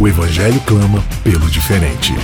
O 0.00 0.06
Evangelho 0.06 0.60
clama 0.60 1.02
pelo 1.24 1.50
diferente. 1.50 2.14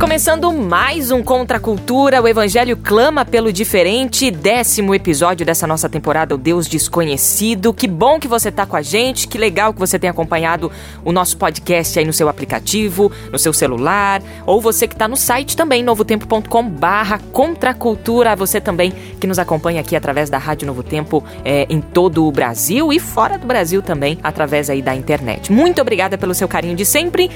Começando 0.00 0.50
mais 0.50 1.10
um 1.10 1.22
Contra 1.22 1.58
a 1.58 1.60
Cultura, 1.60 2.22
o 2.22 2.26
Evangelho 2.26 2.74
clama 2.74 3.22
pelo 3.22 3.52
diferente, 3.52 4.30
décimo 4.30 4.94
episódio 4.94 5.44
dessa 5.44 5.66
nossa 5.66 5.90
temporada, 5.90 6.34
o 6.34 6.38
Deus 6.38 6.66
Desconhecido. 6.66 7.74
Que 7.74 7.86
bom 7.86 8.18
que 8.18 8.26
você 8.26 8.48
está 8.48 8.64
com 8.64 8.76
a 8.76 8.80
gente, 8.80 9.28
que 9.28 9.36
legal 9.36 9.74
que 9.74 9.78
você 9.78 9.98
tem 9.98 10.08
acompanhado 10.08 10.72
o 11.04 11.12
nosso 11.12 11.36
podcast 11.36 11.98
aí 11.98 12.06
no 12.06 12.14
seu 12.14 12.30
aplicativo, 12.30 13.12
no 13.30 13.38
seu 13.38 13.52
celular, 13.52 14.22
ou 14.46 14.58
você 14.58 14.88
que 14.88 14.94
está 14.94 15.06
no 15.06 15.18
site 15.18 15.54
também, 15.54 15.82
novotempo.com 15.82 16.68
barra 16.70 17.20
Contra 17.30 17.74
Cultura, 17.74 18.34
você 18.34 18.58
também 18.58 18.90
que 19.20 19.26
nos 19.26 19.38
acompanha 19.38 19.82
aqui 19.82 19.94
através 19.94 20.30
da 20.30 20.38
Rádio 20.38 20.66
Novo 20.66 20.82
Tempo 20.82 21.22
é, 21.44 21.66
em 21.68 21.82
todo 21.82 22.26
o 22.26 22.32
Brasil 22.32 22.90
e 22.90 22.98
fora 22.98 23.36
do 23.36 23.46
Brasil 23.46 23.82
também, 23.82 24.18
através 24.22 24.70
aí 24.70 24.80
da 24.80 24.94
internet. 24.94 25.52
Muito 25.52 25.78
obrigada 25.82 26.16
pelo 26.16 26.32
seu 26.32 26.48
carinho 26.48 26.74
de 26.74 26.86
sempre. 26.86 27.30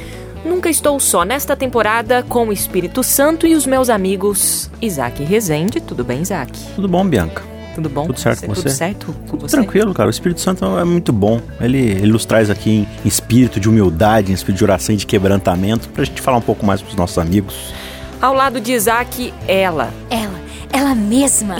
Nunca 0.45 0.69
estou 0.69 1.01
só 1.01 1.25
nesta 1.25 1.57
temporada 1.57 2.23
com 2.23 2.49
o 2.49 2.53
Espírito 2.53 3.03
Santo 3.03 3.47
e 3.47 3.55
os 3.55 3.67
meus 3.67 3.89
amigos 3.89 4.71
Isaac 4.81 5.23
Rezende. 5.25 5.81
Tudo 5.81 6.05
bem, 6.05 6.21
Isaac? 6.21 6.53
Tudo 6.75 6.87
bom, 6.87 7.07
Bianca? 7.07 7.43
Tudo 7.75 7.89
bom? 7.89 8.07
Tudo 8.07 8.21
certo 8.21 8.47
com 8.47 8.55
você? 8.55 8.63
Tudo 8.63 8.71
certo 8.73 9.17
com 9.29 9.37
você? 9.39 9.57
Tranquilo, 9.57 9.95
cara. 9.95 10.07
O 10.07 10.11
Espírito 10.11 10.41
Santo 10.41 10.65
é 10.79 10.85
muito 10.85 11.13
bom. 11.13 11.41
Ele, 11.61 11.79
ele 11.79 12.13
nos 12.13 12.27
traz 12.27 12.51
aqui 12.51 12.87
em 13.05 13.09
espírito 13.09 13.59
de 13.59 13.69
humildade, 13.69 14.31
em 14.31 14.35
espírito 14.35 14.59
de 14.59 14.65
oração 14.65 14.95
e 14.95 14.99
de 14.99 15.07
quebrantamento, 15.07 15.89
pra 15.89 16.05
gente 16.05 16.21
falar 16.21 16.37
um 16.37 16.43
pouco 16.43 16.65
mais 16.65 16.83
pros 16.83 16.95
nossos 16.95 17.19
amigos. 17.19 17.75
Ao 18.21 18.35
lado 18.35 18.61
de 18.61 18.73
Isaac, 18.73 19.33
ela. 19.49 19.93
Ela, 20.11 20.41
ela 20.73 20.95
mesma. 20.95 21.57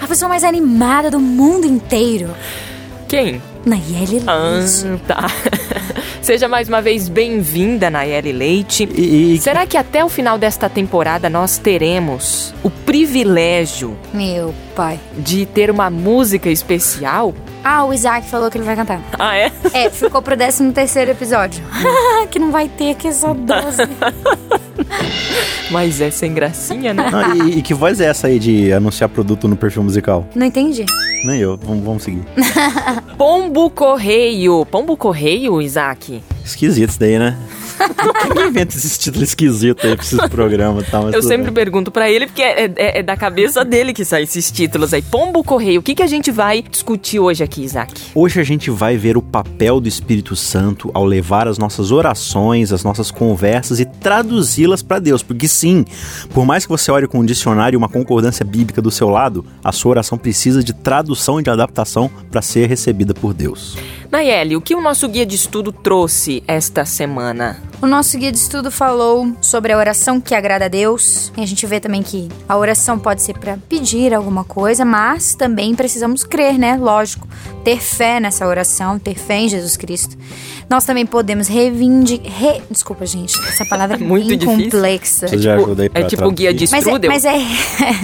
A 0.00 0.06
pessoa 0.06 0.28
mais 0.28 0.44
animada 0.44 1.10
do 1.10 1.18
mundo 1.18 1.66
inteiro. 1.66 2.30
Quem? 3.08 3.40
Nayeli 3.66 4.20
Leite. 4.20 4.26
Ah, 4.28 4.98
tá. 5.08 5.26
Seja 6.22 6.46
mais 6.48 6.68
uma 6.68 6.80
vez 6.80 7.08
bem-vinda, 7.08 7.90
Nayeli 7.90 8.30
Leite. 8.32 8.88
E, 8.94 9.34
e- 9.34 9.38
Será 9.38 9.66
que 9.66 9.76
até 9.76 10.04
o 10.04 10.08
final 10.08 10.38
desta 10.38 10.68
temporada 10.68 11.28
nós 11.28 11.58
teremos 11.58 12.54
o 12.62 12.70
privilégio 12.70 13.96
Meu 14.14 14.54
pai. 14.76 15.00
de 15.18 15.44
ter 15.46 15.68
uma 15.68 15.90
música 15.90 16.48
especial? 16.48 17.34
Ah, 17.64 17.84
o 17.84 17.92
Isaac 17.92 18.28
falou 18.28 18.48
que 18.48 18.56
ele 18.56 18.64
vai 18.64 18.76
cantar. 18.76 19.00
Ah, 19.18 19.36
é? 19.36 19.50
É, 19.72 19.90
ficou 19.90 20.22
pro 20.22 20.36
13 20.36 20.70
terceiro 20.70 21.10
episódio. 21.10 21.60
que 22.30 22.38
não 22.38 22.52
vai 22.52 22.68
ter, 22.68 22.94
que 22.94 23.08
é 23.08 23.12
só 23.12 23.34
12. 23.34 23.82
Mas 25.72 26.00
é 26.00 26.12
sem 26.12 26.32
gracinha, 26.32 26.94
né? 26.94 27.10
Ah, 27.12 27.34
e, 27.44 27.58
e 27.58 27.62
que 27.62 27.74
voz 27.74 28.00
é 28.00 28.06
essa 28.06 28.28
aí 28.28 28.38
de 28.38 28.72
anunciar 28.72 29.08
produto 29.08 29.48
no 29.48 29.56
perfil 29.56 29.82
musical? 29.82 30.24
Não 30.36 30.46
entendi. 30.46 30.84
Nem 31.26 31.40
eu. 31.40 31.56
Vamos, 31.56 31.84
vamos 31.84 32.02
seguir. 32.04 32.22
Pombo 33.18 33.68
Correio. 33.68 34.64
Pombo 34.64 34.96
Correio, 34.96 35.60
Isaac? 35.60 36.22
Esquisito 36.44 36.90
isso 36.90 37.00
daí, 37.00 37.18
né? 37.18 37.36
Quem 38.34 38.46
inventa 38.48 38.76
esses 38.76 38.96
títulos 38.98 39.28
esquisitos 39.28 39.84
aí 39.84 39.94
pra 39.96 40.02
esses 40.04 40.28
programas 40.28 40.86
e 40.86 40.90
tal? 40.90 41.10
Eu 41.10 41.22
sempre 41.22 41.46
bem. 41.46 41.54
pergunto 41.54 41.90
pra 41.90 42.10
ele, 42.10 42.26
porque 42.26 42.42
é, 42.42 42.64
é- 42.76 42.98
é 42.98 43.02
da 43.02 43.16
cabeça 43.16 43.64
dele 43.64 43.92
que 43.92 44.04
saem 44.04 44.24
esses 44.24 44.50
títulos 44.50 44.92
aí. 44.94 45.02
Pombo 45.02 45.42
Correio. 45.44 45.80
O 45.80 45.82
que, 45.82 45.94
que 45.94 46.02
a 46.02 46.06
gente 46.06 46.30
vai 46.30 46.62
discutir 46.62 47.18
hoje 47.18 47.42
aqui, 47.44 47.62
Isaac? 47.62 47.92
Hoje 48.14 48.40
a 48.40 48.44
gente 48.44 48.70
vai 48.70 48.96
ver 48.96 49.16
o 49.16 49.22
papel 49.22 49.80
do 49.80 49.88
Espírito 49.88 50.34
Santo 50.36 50.90
ao 50.94 51.04
levar 51.04 51.46
as 51.48 51.58
nossas 51.58 51.90
orações, 51.90 52.72
as 52.72 52.82
nossas 52.84 53.10
conversas 53.10 53.80
e 53.80 53.84
traduzi-las 53.84 54.82
para 54.82 54.98
Deus. 54.98 55.22
Porque 55.22 55.48
sim, 55.48 55.84
por 56.32 56.44
mais 56.44 56.64
que 56.64 56.70
você 56.70 56.90
ore 56.90 57.06
com 57.06 57.20
um 57.20 57.24
dicionário 57.24 57.76
e 57.76 57.78
uma 57.78 57.88
concordância 57.88 58.44
bíblica 58.44 58.80
do 58.82 58.90
seu 58.90 59.08
lado, 59.08 59.44
a 59.62 59.72
sua 59.72 59.90
oração 59.90 60.16
precisa 60.18 60.62
de 60.62 60.72
tradução 60.72 61.38
e 61.40 61.42
de 61.42 61.50
adaptação 61.50 62.10
para 62.30 62.42
ser 62.42 62.68
recebida 62.68 63.12
por 63.14 63.32
Deus. 63.34 63.76
Nayeli, 64.10 64.56
o 64.56 64.60
que 64.60 64.74
o 64.74 64.80
nosso 64.80 65.08
guia 65.08 65.26
de 65.26 65.34
estudo 65.34 65.72
trouxe 65.72 66.42
esta 66.46 66.84
semana? 66.84 67.60
O 67.80 67.86
nosso 67.86 68.16
guia 68.16 68.32
de 68.32 68.38
estudo 68.38 68.70
falou 68.70 69.36
sobre 69.42 69.70
a 69.70 69.76
oração 69.76 70.18
que 70.18 70.34
agrada 70.34 70.64
a 70.64 70.68
Deus. 70.68 71.30
E 71.36 71.42
a 71.42 71.46
gente 71.46 71.66
vê 71.66 71.78
também 71.78 72.02
que 72.02 72.28
a 72.48 72.56
oração 72.56 72.98
pode 72.98 73.20
ser 73.20 73.38
para 73.38 73.58
pedir 73.68 74.14
alguma 74.14 74.44
coisa, 74.44 74.82
mas 74.82 75.34
também 75.34 75.74
precisamos 75.74 76.24
crer, 76.24 76.58
né? 76.58 76.76
Lógico, 76.76 77.28
ter 77.62 77.78
fé 77.78 78.18
nessa 78.18 78.46
oração, 78.46 78.98
ter 78.98 79.14
fé 79.14 79.40
em 79.40 79.48
Jesus 79.48 79.76
Cristo. 79.76 80.16
Nós 80.70 80.84
também 80.84 81.04
podemos 81.04 81.48
reivindicar. 81.48 82.32
Re... 82.32 82.62
Desculpa, 82.70 83.04
gente, 83.04 83.38
essa 83.46 83.66
palavra 83.66 83.96
é 84.00 84.00
Muito 84.00 84.34
difícil. 84.36 84.64
complexa. 84.64 85.26
Ajuda 85.26 85.82
aí 85.82 85.88
pra 85.90 86.00
é 86.00 86.04
tipo 86.04 86.24
o 86.24 86.30
guia 86.30 86.54
de 86.54 86.68
Mas 86.70 86.86
é, 86.86 86.98
mas 87.06 87.24
é, 87.26 87.36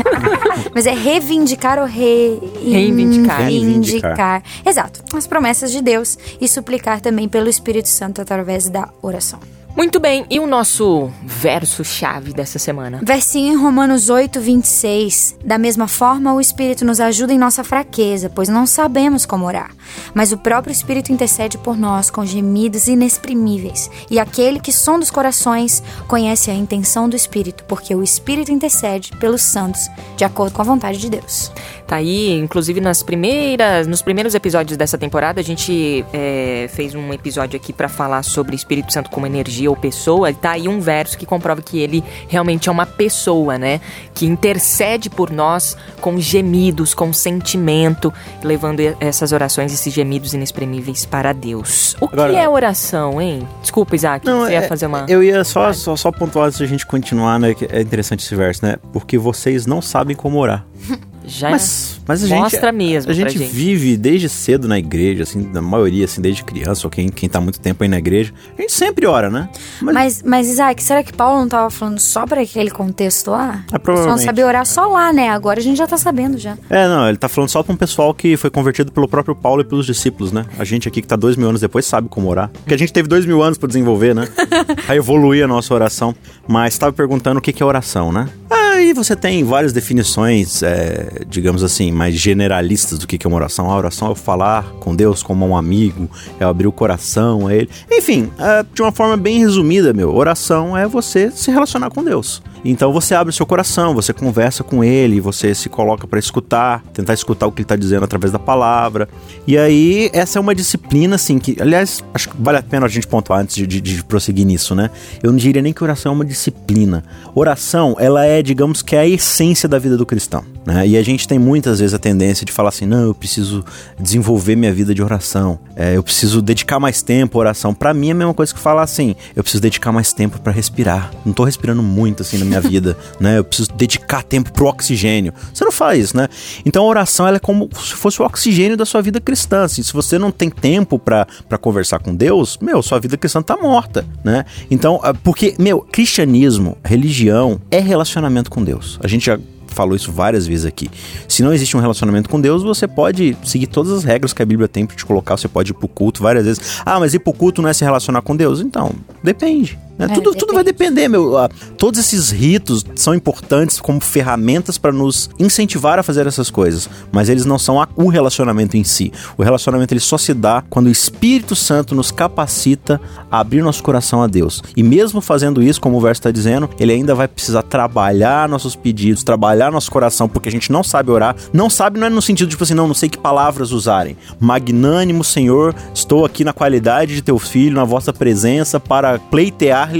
mas 0.74 0.86
é 0.86 0.92
reivindicar 0.92 1.78
ou 1.78 1.86
re... 1.86 2.38
Reivindicar. 2.62 3.40
reivindicar. 3.46 4.42
Exato. 4.66 5.02
As 5.16 5.26
promessas 5.26 5.72
de 5.72 5.80
Deus 5.80 6.18
e 6.38 6.46
suplicar 6.46 7.00
também 7.00 7.26
pelo 7.26 7.48
Espírito 7.48 7.88
Santo 7.88 8.20
através 8.20 8.68
da 8.68 8.90
oração. 9.00 9.40
Muito 9.74 9.98
bem, 9.98 10.26
e 10.28 10.38
o 10.38 10.46
nosso 10.46 11.10
verso-chave 11.22 12.34
dessa 12.34 12.58
semana? 12.58 13.00
Versinho 13.02 13.54
em 13.54 13.56
Romanos 13.56 14.10
8, 14.10 14.38
26. 14.38 15.38
Da 15.42 15.56
mesma 15.56 15.88
forma, 15.88 16.34
o 16.34 16.40
Espírito 16.40 16.84
nos 16.84 17.00
ajuda 17.00 17.32
em 17.32 17.38
nossa 17.38 17.64
fraqueza, 17.64 18.28
pois 18.28 18.50
não 18.50 18.66
sabemos 18.66 19.24
como 19.24 19.46
orar. 19.46 19.70
Mas 20.14 20.30
o 20.30 20.36
próprio 20.36 20.72
Espírito 20.72 21.10
intercede 21.10 21.56
por 21.56 21.76
nós 21.76 22.10
com 22.10 22.24
gemidos 22.24 22.86
inexprimíveis. 22.86 23.90
E 24.10 24.20
aquele 24.20 24.60
que 24.60 24.72
sonda 24.72 25.04
os 25.04 25.10
corações 25.10 25.82
conhece 26.06 26.50
a 26.50 26.54
intenção 26.54 27.08
do 27.08 27.16
Espírito, 27.16 27.64
porque 27.64 27.94
o 27.94 28.02
Espírito 28.02 28.52
intercede 28.52 29.16
pelos 29.16 29.40
santos, 29.40 29.88
de 30.18 30.24
acordo 30.24 30.52
com 30.52 30.60
a 30.60 30.66
vontade 30.66 30.98
de 30.98 31.08
Deus. 31.08 31.50
Tá 31.92 31.96
aí, 31.96 32.38
inclusive 32.38 32.80
nas 32.80 33.02
primeiras, 33.02 33.86
nos 33.86 34.00
primeiros 34.00 34.34
episódios 34.34 34.78
dessa 34.78 34.96
temporada, 34.96 35.42
a 35.42 35.44
gente 35.44 36.02
é, 36.10 36.66
fez 36.72 36.94
um 36.94 37.12
episódio 37.12 37.54
aqui 37.54 37.70
pra 37.70 37.86
falar 37.86 38.22
sobre 38.22 38.56
Espírito 38.56 38.90
Santo 38.90 39.10
como 39.10 39.26
energia 39.26 39.68
ou 39.68 39.76
pessoa. 39.76 40.30
E 40.30 40.32
tá 40.34 40.52
aí 40.52 40.68
um 40.68 40.80
verso 40.80 41.18
que 41.18 41.26
comprova 41.26 41.60
que 41.60 41.78
ele 41.78 42.02
realmente 42.28 42.70
é 42.70 42.72
uma 42.72 42.86
pessoa, 42.86 43.58
né? 43.58 43.78
Que 44.14 44.24
intercede 44.24 45.10
por 45.10 45.30
nós 45.30 45.76
com 46.00 46.18
gemidos, 46.18 46.94
com 46.94 47.12
sentimento, 47.12 48.10
levando 48.42 48.80
essas 48.98 49.30
orações, 49.30 49.70
esses 49.70 49.92
gemidos 49.92 50.32
inexprimíveis 50.32 51.04
para 51.04 51.34
Deus. 51.34 51.94
O 52.00 52.06
Agora- 52.06 52.32
que 52.32 52.38
é 52.38 52.48
oração, 52.48 53.20
hein? 53.20 53.46
Desculpa, 53.60 53.94
Isaac, 53.94 54.24
você 54.24 54.52
ia 54.52 54.60
é- 54.60 54.62
fazer 54.66 54.86
uma. 54.86 55.04
Eu 55.10 55.22
ia 55.22 55.44
só, 55.44 55.70
só, 55.74 55.94
só 55.94 56.10
pontuar 56.10 56.46
antes 56.46 56.62
a 56.62 56.64
gente 56.66 56.86
continuar, 56.86 57.38
né? 57.38 57.54
É 57.68 57.82
interessante 57.82 58.24
esse 58.24 58.34
verso, 58.34 58.64
né? 58.64 58.76
Porque 58.94 59.18
vocês 59.18 59.66
não 59.66 59.82
sabem 59.82 60.16
como 60.16 60.38
orar. 60.38 60.64
Já 61.24 61.50
Mas, 61.50 62.00
mas 62.06 62.24
a 62.24 62.26
gente, 62.26 62.38
mostra 62.40 62.72
mesmo 62.72 63.10
a 63.10 63.14
pra 63.14 63.24
gente, 63.24 63.38
gente. 63.38 63.50
vive 63.52 63.96
desde 63.96 64.28
cedo 64.28 64.66
na 64.66 64.78
igreja, 64.78 65.22
assim, 65.22 65.48
na 65.52 65.62
maioria, 65.62 66.04
assim, 66.04 66.20
desde 66.20 66.42
criança, 66.44 66.86
ou 66.86 66.90
quem, 66.90 67.08
quem 67.08 67.28
tá 67.28 67.40
muito 67.40 67.60
tempo 67.60 67.82
aí 67.82 67.88
na 67.88 67.98
igreja. 67.98 68.32
A 68.58 68.60
gente 68.60 68.72
sempre 68.72 69.06
ora, 69.06 69.30
né? 69.30 69.48
Mas, 69.80 69.94
Mas, 69.94 70.22
mas 70.22 70.48
Isaac, 70.48 70.82
será 70.82 71.02
que 71.02 71.12
Paulo 71.12 71.38
não 71.38 71.44
estava 71.44 71.70
falando 71.70 71.98
só 72.00 72.26
para 72.26 72.40
aquele 72.42 72.70
contexto 72.70 73.30
lá? 73.30 73.64
Ah, 73.68 73.72
não 73.72 73.80
provavelmente. 73.80 74.24
sabia 74.24 74.46
orar 74.46 74.66
só 74.66 74.86
lá, 74.86 75.12
né? 75.12 75.28
Agora 75.28 75.60
a 75.60 75.62
gente 75.62 75.76
já 75.78 75.86
tá 75.86 75.96
sabendo 75.96 76.38
já. 76.38 76.56
É, 76.68 76.86
não, 76.88 77.08
ele 77.08 77.18
tá 77.18 77.28
falando 77.28 77.50
só 77.50 77.62
pra 77.62 77.72
um 77.72 77.76
pessoal 77.76 78.12
que 78.12 78.36
foi 78.36 78.50
convertido 78.50 78.90
pelo 78.90 79.06
próprio 79.08 79.34
Paulo 79.34 79.62
e 79.62 79.64
pelos 79.64 79.86
discípulos, 79.86 80.32
né? 80.32 80.44
A 80.58 80.64
gente 80.64 80.88
aqui 80.88 81.00
que 81.02 81.08
tá 81.08 81.16
dois 81.16 81.36
mil 81.36 81.48
anos 81.48 81.60
depois 81.60 81.86
sabe 81.86 82.08
como 82.08 82.28
orar. 82.28 82.50
Porque 82.52 82.74
a 82.74 82.78
gente 82.78 82.92
teve 82.92 83.08
dois 83.08 83.24
mil 83.24 83.42
anos 83.42 83.58
pra 83.58 83.66
desenvolver, 83.68 84.14
né? 84.14 84.28
a 84.88 84.96
evoluir 84.96 85.44
a 85.44 85.48
nossa 85.48 85.72
oração. 85.72 86.14
Mas 86.48 86.76
tava 86.76 86.92
perguntando 86.92 87.38
o 87.38 87.40
que 87.42 87.52
que 87.52 87.62
é 87.62 87.66
oração, 87.66 88.10
né? 88.12 88.28
Aí 88.72 88.94
você 88.94 89.14
tem 89.14 89.44
várias 89.44 89.70
definições, 89.70 90.62
é, 90.62 91.24
digamos 91.28 91.62
assim, 91.62 91.92
mais 91.92 92.14
generalistas 92.14 92.98
do 92.98 93.06
que 93.06 93.18
é 93.22 93.28
uma 93.28 93.36
oração. 93.36 93.70
A 93.70 93.76
oração 93.76 94.10
é 94.10 94.14
falar 94.14 94.64
com 94.80 94.96
Deus 94.96 95.22
como 95.22 95.46
um 95.46 95.54
amigo, 95.54 96.10
é 96.40 96.44
abrir 96.44 96.66
o 96.66 96.72
coração 96.72 97.46
a 97.46 97.54
Ele. 97.54 97.68
Enfim, 97.90 98.30
é, 98.38 98.64
de 98.72 98.80
uma 98.80 98.90
forma 98.90 99.14
bem 99.14 99.38
resumida, 99.38 99.92
meu, 99.92 100.14
oração 100.14 100.76
é 100.76 100.88
você 100.88 101.30
se 101.30 101.50
relacionar 101.50 101.90
com 101.90 102.02
Deus. 102.02 102.42
Então 102.64 102.92
você 102.92 103.14
abre 103.14 103.30
o 103.30 103.32
seu 103.32 103.44
coração, 103.46 103.94
você 103.94 104.12
conversa 104.12 104.62
com 104.62 104.84
ele, 104.84 105.20
você 105.20 105.54
se 105.54 105.68
coloca 105.68 106.06
para 106.06 106.18
escutar, 106.18 106.82
tentar 106.92 107.14
escutar 107.14 107.46
o 107.46 107.52
que 107.52 107.62
ele 107.62 107.66
tá 107.66 107.76
dizendo 107.76 108.04
através 108.04 108.32
da 108.32 108.38
palavra. 108.38 109.08
E 109.46 109.58
aí, 109.58 110.10
essa 110.12 110.38
é 110.38 110.40
uma 110.40 110.54
disciplina, 110.54 111.16
assim, 111.16 111.38
que, 111.38 111.56
aliás, 111.60 112.04
acho 112.14 112.28
que 112.28 112.36
vale 112.38 112.58
a 112.58 112.62
pena 112.62 112.86
a 112.86 112.88
gente 112.88 113.06
pontuar 113.06 113.40
antes 113.40 113.56
de, 113.56 113.66
de- 113.66 113.80
de 113.80 114.04
prosseguir 114.04 114.46
nisso, 114.46 114.74
né? 114.74 114.90
Eu 115.22 115.30
não 115.32 115.38
diria 115.38 115.60
nem 115.60 115.72
que 115.72 115.82
oração 115.82 116.12
é 116.12 116.14
uma 116.14 116.24
disciplina. 116.24 117.02
Oração, 117.34 117.96
ela 117.98 118.24
é, 118.24 118.42
digamos 118.42 118.82
que 118.82 118.94
é 118.94 119.00
a 119.00 119.08
essência 119.08 119.68
da 119.68 119.78
vida 119.78 119.96
do 119.96 120.06
cristão. 120.06 120.44
né? 120.64 120.86
E 120.86 120.96
a 120.96 121.02
gente 121.02 121.26
tem 121.26 121.38
muitas 121.38 121.80
vezes 121.80 121.92
a 121.94 121.98
tendência 121.98 122.46
de 122.46 122.52
falar 122.52 122.68
assim: 122.68 122.86
não, 122.86 123.02
eu 123.06 123.14
preciso 123.14 123.64
desenvolver 123.98 124.54
minha 124.56 124.72
vida 124.72 124.94
de 124.94 125.02
oração, 125.02 125.58
é, 125.74 125.96
eu 125.96 126.02
preciso 126.02 126.40
dedicar 126.42 126.78
mais 126.78 127.02
tempo 127.02 127.38
à 127.38 127.40
oração. 127.40 127.74
Para 127.74 127.92
mim 127.94 128.08
é 128.08 128.12
a 128.12 128.14
mesma 128.14 128.34
coisa 128.34 128.52
que 128.54 128.60
falar 128.60 128.82
assim: 128.82 129.16
eu 129.34 129.42
preciso 129.42 129.60
dedicar 129.62 129.90
mais 129.92 130.12
tempo 130.12 130.40
para 130.40 130.52
respirar. 130.52 131.10
Não 131.24 131.32
tô 131.32 131.44
respirando 131.44 131.82
muito 131.82 132.22
assim 132.22 132.38
na 132.38 132.44
minha 132.44 132.51
vida, 132.60 132.96
né? 133.20 133.38
Eu 133.38 133.44
preciso 133.44 133.72
dedicar 133.72 134.22
tempo 134.22 134.52
pro 134.52 134.66
oxigênio. 134.66 135.32
Você 135.52 135.64
não 135.64 135.72
faz 135.72 136.04
isso, 136.04 136.16
né? 136.16 136.28
Então 136.64 136.84
a 136.84 136.86
oração 136.86 137.26
ela 137.26 137.36
é 137.36 137.40
como 137.40 137.68
se 137.74 137.94
fosse 137.94 138.20
o 138.20 138.24
oxigênio 138.24 138.76
da 138.76 138.84
sua 138.84 139.00
vida 139.00 139.20
cristã. 139.20 139.64
Assim, 139.64 139.82
se 139.82 139.92
você 139.92 140.18
não 140.18 140.30
tem 140.30 140.50
tempo 140.50 140.98
para 140.98 141.26
conversar 141.60 141.98
com 141.98 142.14
Deus, 142.14 142.58
meu, 142.60 142.82
sua 142.82 142.98
vida 142.98 143.16
cristã 143.16 143.42
tá 143.42 143.56
morta, 143.56 144.06
né? 144.24 144.44
Então, 144.70 145.00
ah, 145.02 145.14
porque, 145.14 145.54
meu, 145.58 145.80
cristianismo, 145.80 146.76
religião, 146.84 147.60
é 147.70 147.78
relacionamento 147.78 148.50
com 148.50 148.62
Deus. 148.62 148.98
A 149.02 149.08
gente 149.08 149.26
já 149.26 149.38
falou 149.72 149.96
isso 149.96 150.12
várias 150.12 150.46
vezes 150.46 150.64
aqui. 150.64 150.90
Se 151.26 151.42
não 151.42 151.52
existe 151.52 151.76
um 151.76 151.80
relacionamento 151.80 152.28
com 152.28 152.40
Deus, 152.40 152.62
você 152.62 152.86
pode 152.86 153.36
seguir 153.42 153.66
todas 153.66 153.90
as 153.92 154.04
regras 154.04 154.32
que 154.32 154.42
a 154.42 154.46
Bíblia 154.46 154.68
tem 154.68 154.86
para 154.86 154.96
te 154.96 155.04
colocar. 155.04 155.36
Você 155.36 155.48
pode 155.48 155.72
ir 155.72 155.74
pro 155.74 155.88
culto 155.88 156.22
várias 156.22 156.44
vezes. 156.44 156.82
Ah, 156.84 157.00
mas 157.00 157.14
ir 157.14 157.18
pro 157.18 157.32
culto 157.32 157.60
não 157.62 157.68
é 157.68 157.72
se 157.72 157.84
relacionar 157.84 158.22
com 158.22 158.36
Deus? 158.36 158.60
Então, 158.60 158.92
depende. 159.22 159.78
Né? 160.06 160.12
É, 160.12 160.14
tudo, 160.14 160.34
tudo 160.34 160.52
vai 160.52 160.64
depender, 160.64 161.08
meu. 161.08 161.38
Ah, 161.38 161.48
todos 161.76 161.98
esses 161.98 162.30
ritos 162.30 162.84
são 162.96 163.14
importantes 163.14 163.80
como 163.80 164.00
ferramentas 164.00 164.78
para 164.78 164.92
nos 164.92 165.30
incentivar 165.38 165.98
a 165.98 166.02
fazer 166.02 166.26
essas 166.26 166.50
coisas, 166.50 166.88
mas 167.10 167.28
eles 167.28 167.44
não 167.44 167.58
são 167.58 167.86
o 167.96 168.08
relacionamento 168.08 168.76
em 168.76 168.84
si. 168.84 169.12
O 169.36 169.42
relacionamento 169.42 169.92
ele 169.92 170.00
só 170.00 170.18
se 170.18 170.34
dá 170.34 170.62
quando 170.68 170.86
o 170.86 170.90
Espírito 170.90 171.54
Santo 171.54 171.94
nos 171.94 172.10
capacita 172.10 173.00
a 173.30 173.40
abrir 173.40 173.62
nosso 173.62 173.82
coração 173.82 174.22
a 174.22 174.26
Deus. 174.26 174.62
E 174.76 174.82
mesmo 174.82 175.20
fazendo 175.20 175.62
isso, 175.62 175.80
como 175.80 175.96
o 175.96 176.00
verso 176.00 176.20
está 176.20 176.30
dizendo, 176.30 176.68
ele 176.78 176.92
ainda 176.92 177.14
vai 177.14 177.28
precisar 177.28 177.62
trabalhar 177.62 178.48
nossos 178.48 178.74
pedidos, 178.74 179.22
trabalhar 179.22 179.70
nosso 179.70 179.90
coração, 179.90 180.28
porque 180.28 180.48
a 180.48 180.52
gente 180.52 180.70
não 180.72 180.82
sabe 180.82 181.10
orar. 181.10 181.36
Não 181.52 181.70
sabe 181.70 181.98
não 181.98 182.06
é 182.06 182.10
no 182.10 182.22
sentido 182.22 182.48
de 182.48 182.52
tipo 182.52 182.64
assim, 182.64 182.74
não, 182.74 182.86
não 182.86 182.94
sei 182.94 183.08
que 183.08 183.18
palavras 183.18 183.72
usarem. 183.72 184.16
Magnânimo 184.40 185.24
Senhor, 185.24 185.74
estou 185.94 186.24
aqui 186.24 186.44
na 186.44 186.52
qualidade 186.52 187.14
de 187.14 187.22
teu 187.22 187.38
filho, 187.38 187.76
na 187.76 187.84
vossa 187.84 188.12
presença 188.12 188.78
para 188.80 189.18
pleitear 189.18 189.91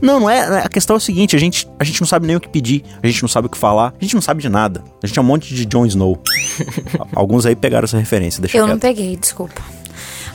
Não, 0.00 0.20
não 0.20 0.30
é. 0.30 0.64
A 0.64 0.68
questão 0.68 0.94
é 0.94 0.98
o 0.98 1.00
seguinte: 1.00 1.34
a 1.36 1.38
gente, 1.38 1.68
a 1.78 1.84
gente 1.84 2.00
não 2.00 2.06
sabe 2.06 2.26
nem 2.26 2.36
o 2.36 2.40
que 2.40 2.48
pedir, 2.48 2.82
a 3.02 3.06
gente 3.06 3.22
não 3.22 3.28
sabe 3.28 3.46
o 3.46 3.50
que 3.50 3.58
falar, 3.58 3.94
a 3.98 4.04
gente 4.04 4.14
não 4.14 4.22
sabe 4.22 4.42
de 4.42 4.48
nada. 4.48 4.82
A 5.02 5.06
gente 5.06 5.18
é 5.18 5.22
um 5.22 5.24
monte 5.24 5.54
de 5.54 5.64
Jon 5.64 5.86
Snow. 5.86 6.18
Alguns 7.14 7.46
aí 7.46 7.56
pegaram 7.56 7.84
essa 7.84 7.98
referência, 7.98 8.40
deixa 8.40 8.56
Eu 8.56 8.64
quieto. 8.64 8.72
não 8.72 8.78
peguei, 8.80 9.16
desculpa. 9.16 9.60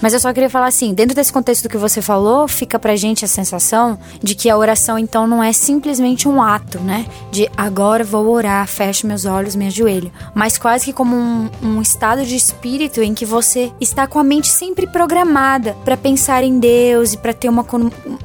Mas 0.02 0.14
eu 0.14 0.20
só 0.20 0.34
queria 0.34 0.50
falar 0.50 0.68
assim, 0.68 0.94
dentro 0.94 1.16
desse 1.16 1.32
contexto 1.32 1.70
que 1.70 1.78
você 1.78 2.02
falou, 2.02 2.48
fica 2.48 2.80
pra 2.80 2.96
gente 2.96 3.24
a 3.24 3.28
sensação 3.28 4.00
de 4.22 4.34
que 4.34 4.50
a 4.50 4.58
oração 4.58 4.98
então 4.98 5.28
não 5.28 5.44
é 5.44 5.54
simplesmente 5.54 6.28
um 6.28 6.42
ato, 6.42 6.80
né? 6.80 7.06
De 7.32 7.50
agora 7.56 8.04
vou 8.04 8.30
orar, 8.32 8.66
fecho 8.68 9.06
meus 9.06 9.26
olhos, 9.26 9.56
me 9.56 9.68
ajoelho. 9.68 10.12
Mas 10.34 10.58
quase 10.58 10.86
que 10.86 10.94
como 10.94 11.16
um, 11.16 11.50
um 11.62 11.82
estado 11.82 12.26
de 12.26 12.36
espírito 12.36 13.02
em 13.02 13.14
que 13.14 13.26
você 13.26 13.72
está 13.80 14.08
com 14.08 14.18
a 14.18 14.24
mente 14.24 14.48
sempre 14.48 14.88
programada 14.88 15.76
para 15.86 15.96
pensar 15.96 16.44
em 16.44 16.60
Deus 16.60 17.14
e 17.14 17.18
para 17.18 17.34
ter 17.34 17.50
uma, 17.50 17.66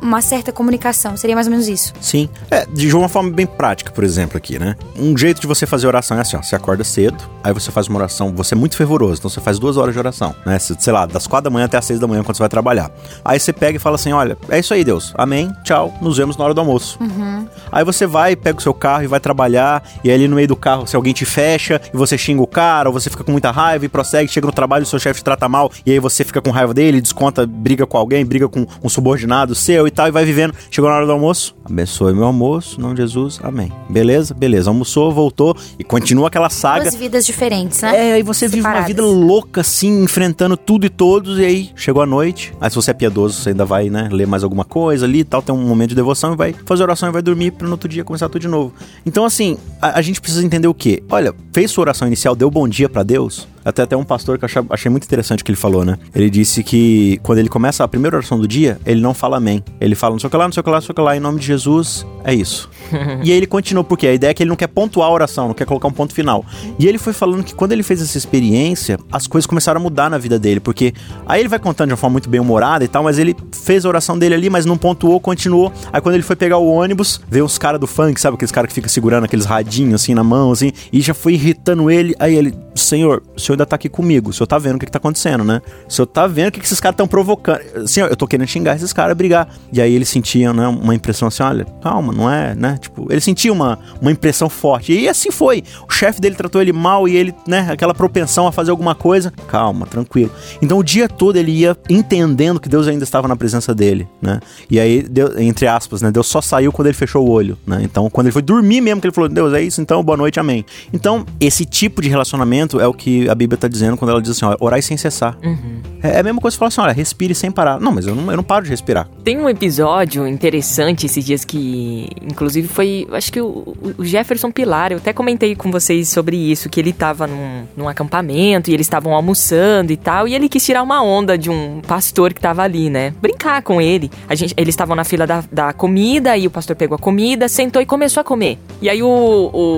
uma 0.01 0.23
certa 0.23 0.53
comunicação. 0.53 1.17
Seria 1.17 1.35
mais 1.35 1.47
ou 1.47 1.51
menos 1.51 1.69
isso. 1.69 1.93
Sim. 2.01 2.29
É, 2.51 2.65
de 2.67 2.95
uma 2.95 3.09
forma 3.09 3.31
bem 3.31 3.47
prática, 3.47 3.91
por 3.91 4.05
exemplo, 4.05 4.39
aqui, 4.39 4.59
né? 4.59 4.77
Um 4.99 5.17
jeito 5.17 5.41
de 5.41 5.47
você 5.47 5.67
fazer 5.67 5.87
oração 5.87 6.17
é 6.17 6.23
assim, 6.23 6.37
ó. 6.37 6.43
Você 6.43 6.57
acorda 6.57 6.85
cedo, 6.85 7.23
aí 7.45 7.53
você 7.53 7.71
faz 7.71 7.89
uma 7.89 7.99
oração, 7.99 8.33
você 8.35 8.55
é 8.55 8.57
muito 8.57 8.77
fervoroso, 8.77 9.19
então 9.19 9.31
você 9.31 9.41
faz 9.41 9.59
duas 9.59 9.77
horas 9.77 9.93
de 9.93 9.99
oração, 9.99 10.35
né? 10.45 10.59
Sei 10.59 10.93
lá, 10.93 11.05
das 11.05 11.27
quatro 11.27 11.45
da 11.45 11.51
manhã 11.51 11.66
até 11.67 11.77
as 11.79 11.85
seis 11.85 12.01
da 12.01 12.07
manhã 12.07 12.23
quando 12.23 12.37
você 12.37 12.43
vai 12.43 12.49
trabalhar. 12.49 12.91
Aí 13.25 13.39
você 13.39 13.53
pega 13.53 13.77
e 13.77 13.79
fala 13.79 13.97
assim: 13.97 14.13
olha, 14.13 14.37
é 14.49 14.59
isso 14.59 14.73
aí, 14.75 14.85
Deus. 14.85 15.13
Amém, 15.17 15.53
tchau, 15.65 15.93
nos 16.01 16.17
vemos 16.17 16.37
na 16.37 16.45
hora 16.45 16.55
do 16.55 16.61
almoço. 16.61 16.99
Uhum. 17.01 17.47
Aí 17.71 17.85
você 17.85 18.07
vai, 18.07 18.35
pega 18.37 18.59
o 18.59 18.63
seu 18.63 18.75
carro 18.75 19.05
e 19.05 19.07
vai 19.07 19.21
trabalhar, 19.21 19.83
e 20.03 20.11
ali 20.11 20.29
no 20.29 20.37
meio 20.37 20.49
do 20.49 20.57
carro, 20.57 20.87
se 20.87 20.97
alguém 20.97 21.13
te 21.13 21.25
fecha 21.25 21.81
e 21.93 21.97
você 21.97 22.17
xinga 22.17 22.43
o 22.43 22.47
cara, 22.47 22.89
ou 22.89 22.93
você 22.93 23.11
fica 23.11 23.25
com 23.25 23.33
muita 23.33 23.51
raiva 23.51 23.85
e 23.85 23.89
prossegue, 23.89 24.31
chega 24.31 24.47
no 24.47 24.53
trabalho, 24.53 24.85
o 24.85 24.87
seu 24.87 24.99
chefe 24.99 25.21
te 25.21 25.25
trata 25.25 25.49
mal, 25.49 25.71
e 25.85 25.93
aí 25.93 25.99
você 25.99 26.25
fica 26.25 26.41
com 26.41 26.51
raiva 26.51 26.73
dele, 26.73 27.01
desconta, 27.01 27.47
briga 27.47 27.87
com 27.87 27.97
alguém, 27.97 28.25
briga 28.25 28.49
com 28.49 28.67
um 28.83 28.89
subordinado 28.89 29.55
seu 29.55 29.87
e 29.87 29.91
tal, 29.91 30.09
e 30.09 30.11
vai 30.11 30.25
vivendo. 30.25 30.55
Chegou 30.71 30.91
na 30.91 30.97
hora 30.97 31.07
do 31.07 31.13
almoço, 31.13 31.57
abençoe 31.65 32.15
meu 32.15 32.25
almoço, 32.25 32.81
não 32.81 32.95
Jesus, 32.97 33.41
amém. 33.43 33.73
Beleza? 33.89 34.35
Beleza. 34.35 34.71
Almoçou, 34.71 35.13
voltou 35.13 35.57
e 35.79 35.85
continua 35.85 36.29
aquela 36.29 36.51
saga. 36.51 36.85
Duas 36.85 36.95
vidas 36.95 37.27
diferentes, 37.27 37.81
né? 37.83 38.11
É, 38.11 38.13
aí 38.15 38.23
você 38.23 38.49
Separadas. 38.49 38.87
vive 38.87 39.01
uma 39.01 39.11
vida 39.11 39.27
louca, 39.27 39.61
assim, 39.61 40.03
enfrentando 40.03 40.57
tudo 40.57 40.87
e 40.87 40.89
todos, 40.89 41.39
e 41.39 41.45
aí 41.45 41.56
chegou 41.77 42.03
a 42.03 42.07
noite. 42.07 42.53
Aí 42.61 42.71
se 42.71 42.77
você 42.77 42.91
é 42.91 42.95
piedoso, 42.95 43.41
você 43.41 43.51
ainda 43.51 43.65
vai, 43.65 43.89
né, 43.91 44.09
ler 44.11 44.27
mais 44.27 44.43
alguma 44.45 44.65
coisa 44.65 45.07
ali 45.07 45.21
e 45.21 45.25
tal, 45.25 45.43
tem 45.43 45.55
um 45.55 45.67
momento 45.67 45.91
de 45.91 45.95
devoção 45.95 46.33
e 46.33 46.37
vai 46.37 46.55
fazer 46.65 46.83
oração 46.83 47.09
e 47.09 47.13
vai 47.13 47.23
dormir 47.23 47.53
para 47.53 47.67
no 47.67 47.73
outro 47.73 47.89
dia 47.89 48.05
começar 48.05 48.29
tudo 48.29 48.43
de 48.43 48.49
novo. 48.49 48.73
Então, 49.05 49.25
assim, 49.25 49.57
a, 49.81 49.99
a 49.99 50.03
gente 50.03 50.21
precisa 50.21 50.45
entender 50.45 50.69
o 50.69 50.75
quê? 50.75 51.03
Olha, 51.09 51.35
fez 51.53 51.71
sua 51.71 51.83
oração 51.83 52.07
inicial, 52.07 52.35
deu 52.35 52.51
bom 52.51 52.69
dia 52.69 52.89
para 52.89 53.03
Deus? 53.03 53.47
Até 53.67 53.83
até 53.83 53.97
um 53.97 54.05
pastor 54.05 54.39
que 54.39 54.45
eu 54.45 54.47
achei, 54.47 54.63
achei 54.71 54.91
muito 54.91 55.05
interessante 55.05 55.43
o 55.43 55.45
que 55.45 55.51
ele 55.51 55.59
falou, 55.59 55.85
né? 55.85 55.99
Ele 56.15 56.31
disse 56.31 56.63
que 56.63 57.19
quando 57.25 57.41
ele 57.41 57.49
começa 57.49 57.83
a 57.83 57.89
primeira 57.89 58.17
oração 58.17 58.39
do 58.39 58.47
dia, 58.47 58.79
ele 58.87 59.01
não 59.01 59.13
fala 59.13 59.39
amém. 59.39 59.63
Ele 59.81 59.97
fala 59.97 60.13
não 60.13 60.21
sei 60.21 60.29
o 60.29 60.31
que 60.31 60.37
lá, 60.37 60.45
não 60.45 60.53
sei 60.53 60.61
o 60.61 60.65
que 60.65 60.71
lá, 60.71 60.77
não 60.77 60.83
sei 60.83 60.93
o 60.93 60.95
que 60.95 61.01
lá, 61.01 61.17
em 61.17 61.21
nome 61.21 61.41
de 61.41 61.47
Jesus, 61.47 62.07
é 62.23 62.33
isso. 62.33 62.71
e 63.25 63.33
aí 63.33 63.37
ele 63.37 63.47
continua, 63.47 63.83
porque 63.83 64.07
a 64.07 64.15
ideia 64.15 64.31
é 64.31 64.35
que 64.35 64.43
ele 64.43 64.51
não 64.51 64.57
quer 64.57 64.69
pontuar 64.69 65.09
a 65.09 65.13
oração, 65.13 65.49
não 65.49 65.55
quer 65.55 65.67
colocar 65.67 65.89
um 65.89 65.93
ponto 65.93 66.15
final. 66.15 66.45
E 66.79 66.87
ele 66.87 66.97
foi 66.97 67.13
falando 67.13 67.43
que 67.43 67.55
quando 67.55 67.73
ele 67.73 67.83
fez 67.83 68.01
essa 68.01 68.17
experiência, 68.17 68.99
as 69.11 69.27
coisas 69.27 69.47
começaram 69.47 69.81
a 69.81 69.83
mudar 69.83 70.09
na 70.09 70.17
vida 70.17 70.39
dele, 70.39 70.61
porque 70.61 70.95
aí 71.27 71.41
ele 71.41 71.49
vai 71.49 71.59
contando 71.59 71.89
de 71.89 71.93
uma 71.95 71.97
forma 71.97 72.13
muito 72.13 72.31
bem 72.31 72.41
humorada 72.41 72.85
e 72.85 72.89
tal, 72.89 73.03
mas 73.03 73.19
ele 73.19 73.35
fez 73.53 73.85
a 73.85 73.89
oração 73.89 74.17
dele 74.17 74.35
ali, 74.35 74.49
mas 74.49 74.65
não 74.65 74.79
pontuou, 74.79 75.19
continuou. 75.19 75.73
Aí 75.93 76.01
quando 76.01 76.15
ele 76.15 76.23
foi 76.23 76.37
pegar 76.37 76.59
o 76.59 76.69
ônibus, 76.69 77.21
veio 77.29 77.45
os 77.45 77.59
caras 77.59 77.81
do 77.81 77.87
funk, 77.87 78.21
sabe 78.21 78.37
aqueles 78.37 78.53
caras 78.53 78.69
que 78.69 78.75
ficam 78.75 78.89
segurando 78.89 79.25
aqueles 79.25 79.45
radinhos 79.45 80.03
assim 80.03 80.15
na 80.15 80.23
mão, 80.23 80.53
assim, 80.53 80.73
e 80.93 81.01
já 81.01 81.15
foi 81.15 81.35
irritando 81.35 81.91
ele. 81.91 82.15
Aí 82.19 82.35
ele, 82.35 82.55
Senhor, 82.77 83.23
o 83.37 83.41
senhor 83.41 83.55
ainda 83.55 83.67
tá 83.67 83.77
aqui 83.77 83.89
comigo, 83.89 84.31
o 84.31 84.33
senhor 84.33 84.47
tá 84.47 84.59
vendo 84.59 84.77
o 84.77 84.79
que, 84.79 84.87
que 84.87 84.93
tá 84.93 84.99
acontecendo, 84.99 85.45
né? 85.45 85.61
O 85.89 85.93
senhor 85.93 86.07
tá 86.07 86.27
vendo 86.27 86.49
o 86.49 86.53
que, 86.53 86.61
que 86.61 86.67
esses 86.67 86.81
caras 86.81 86.95
estão 86.95 87.07
provocando. 87.07 87.87
Senhor, 87.87 88.09
eu 88.09 88.17
tô 88.17 88.27
querendo 88.27 88.47
xingar 88.47 88.77
esses 88.77 88.93
caras, 88.93 89.17
brigar. 89.17 89.49
E 89.73 89.81
aí 89.81 89.95
ele 89.95 90.05
sentia, 90.05 90.53
né, 90.53 90.67
uma 90.69 90.95
impressão 90.95 91.29
assim, 91.29 91.43
olha, 91.43 91.65
calma, 91.83 92.13
não 92.13 92.31
é, 92.31 92.55
né? 92.55 92.79
Tipo, 92.81 93.07
ele 93.11 93.21
sentia 93.21 93.53
uma, 93.53 93.79
uma 94.01 94.11
impressão 94.11 94.49
forte. 94.49 94.93
E 94.93 95.09
assim 95.09 95.31
foi. 95.31 95.63
O 95.89 95.93
chefe 95.93 96.21
dele 96.21 96.35
tratou 96.35 96.61
ele 96.61 96.73
mal 96.73 97.09
e 97.09 97.17
ele, 97.17 97.35
né, 97.47 97.69
aquela 97.71 97.95
propensão 97.95 98.47
a 98.47 98.53
fazer 98.53 98.71
alguma 98.71 98.95
coisa. 98.95 99.33
Calma, 99.49 99.87
tranquilo. 99.87 100.31
Então 100.61 100.79
o 100.79 100.83
dia 100.83 101.09
todo 101.09 101.37
ele 101.37 101.53
ia 101.53 101.77
entendendo 101.89 102.61
que 102.61 102.69
Deus 102.69 102.87
ainda 102.89 103.05
estava 103.05 103.29
na 103.29 103.37
presença 103.37 103.75
dele, 103.75 104.09
né? 104.21 104.41
E 104.71 104.81
aí, 104.81 105.05
entre 105.39 105.67
aspas, 105.67 106.03
né? 106.03 106.11
Deus 106.11 106.27
só 106.27 106.41
saiu 106.41 106.73
quando 106.73 106.89
ele 106.89 106.97
fechou 106.97 107.27
o 107.27 107.31
olho, 107.31 107.59
né? 107.67 107.81
Então, 107.83 108.09
quando 108.11 108.27
ele 108.27 108.33
foi 108.33 108.43
dormir 108.43 108.81
mesmo, 108.81 109.01
que 109.01 109.07
ele 109.07 109.15
falou, 109.15 109.29
Deus, 109.29 109.53
é 109.53 109.63
isso, 109.63 109.81
então, 109.81 110.03
boa 110.03 110.17
noite, 110.17 110.41
amém. 110.41 110.65
Então, 110.93 111.25
esse 111.41 111.65
tipo 111.65 112.01
de 112.01 112.09
relacionamento 112.09 112.66
é 112.75 112.87
o 112.87 112.93
que 112.93 113.29
a 113.29 113.35
Bíblia 113.35 113.57
está 113.57 113.69
dizendo 113.69 113.97
quando 113.97 114.11
ela 114.11 114.21
diz 114.21 114.31
assim, 114.31 114.45
ó, 114.45 114.57
orai 114.61 114.83
sem 114.83 114.97
cessar. 114.97 115.37
Uhum. 115.43 115.81
É, 116.03 116.17
é 116.17 116.21
a 116.21 116.23
mesma 116.23 116.41
coisa 116.41 116.55
que 116.55 116.59
falar 116.59 116.69
assim, 116.69 116.81
olha, 116.81 116.93
respire 116.93 117.35
sem 117.35 117.51
parar. 117.51 117.81
Não, 117.81 117.93
mas 117.93 118.07
eu 118.07 118.15
não, 118.15 118.31
eu 118.31 118.37
não 118.37 118.45
paro 118.45 118.65
de 118.65 118.71
respirar. 118.71 119.09
Tem 119.25 119.39
um 119.39 119.49
episódio 119.49 120.27
interessante 120.27 121.07
esses 121.07 121.25
dias 121.25 121.45
que, 121.45 122.09
inclusive, 122.23 122.69
foi, 122.69 123.07
acho 123.13 123.33
que 123.33 123.41
o, 123.41 123.77
o 123.99 124.05
Jefferson 124.05 124.51
Pilar, 124.51 124.93
eu 124.93 124.99
até 124.99 125.13
comentei 125.13 125.55
com 125.55 125.71
vocês 125.71 126.09
sobre 126.09 126.37
isso, 126.37 126.69
que 126.69 126.81
ele 126.81 126.91
estava 126.91 127.27
num, 127.27 127.65
num 127.77 127.89
acampamento 127.89 128.71
e 128.71 128.75
eles 128.75 128.87
estavam 128.87 129.15
almoçando 129.15 129.93
e 129.93 129.97
tal, 129.97 130.29
e 130.29 130.35
ele 130.35 130.49
quis 130.49 130.65
tirar 130.65 130.83
uma 130.83 131.03
onda 131.03 131.37
de 131.37 131.51
um 131.51 131.81
pastor 131.87 132.33
que 132.33 132.39
estava 132.39 132.63
ali, 132.63 132.91
né? 132.91 133.13
Brincar 133.21 133.63
com 133.63 133.81
ele. 133.81 134.11
A 134.29 134.35
gente, 134.35 134.55
eles 134.57 134.75
estavam 134.75 134.95
na 134.95 135.05
fila 135.05 135.27
da, 135.27 135.45
da 135.51 135.73
comida 135.73 136.37
e 136.37 136.47
o 136.47 136.51
pastor 136.51 136.77
pegou 136.77 136.97
a 136.97 136.99
comida, 136.99 137.49
sentou 137.49 137.81
e 137.81 137.87
começou 137.87 138.21
a 138.21 138.25
comer. 138.25 138.59
E 138.81 138.89
aí 138.89 139.03
o, 139.03 139.09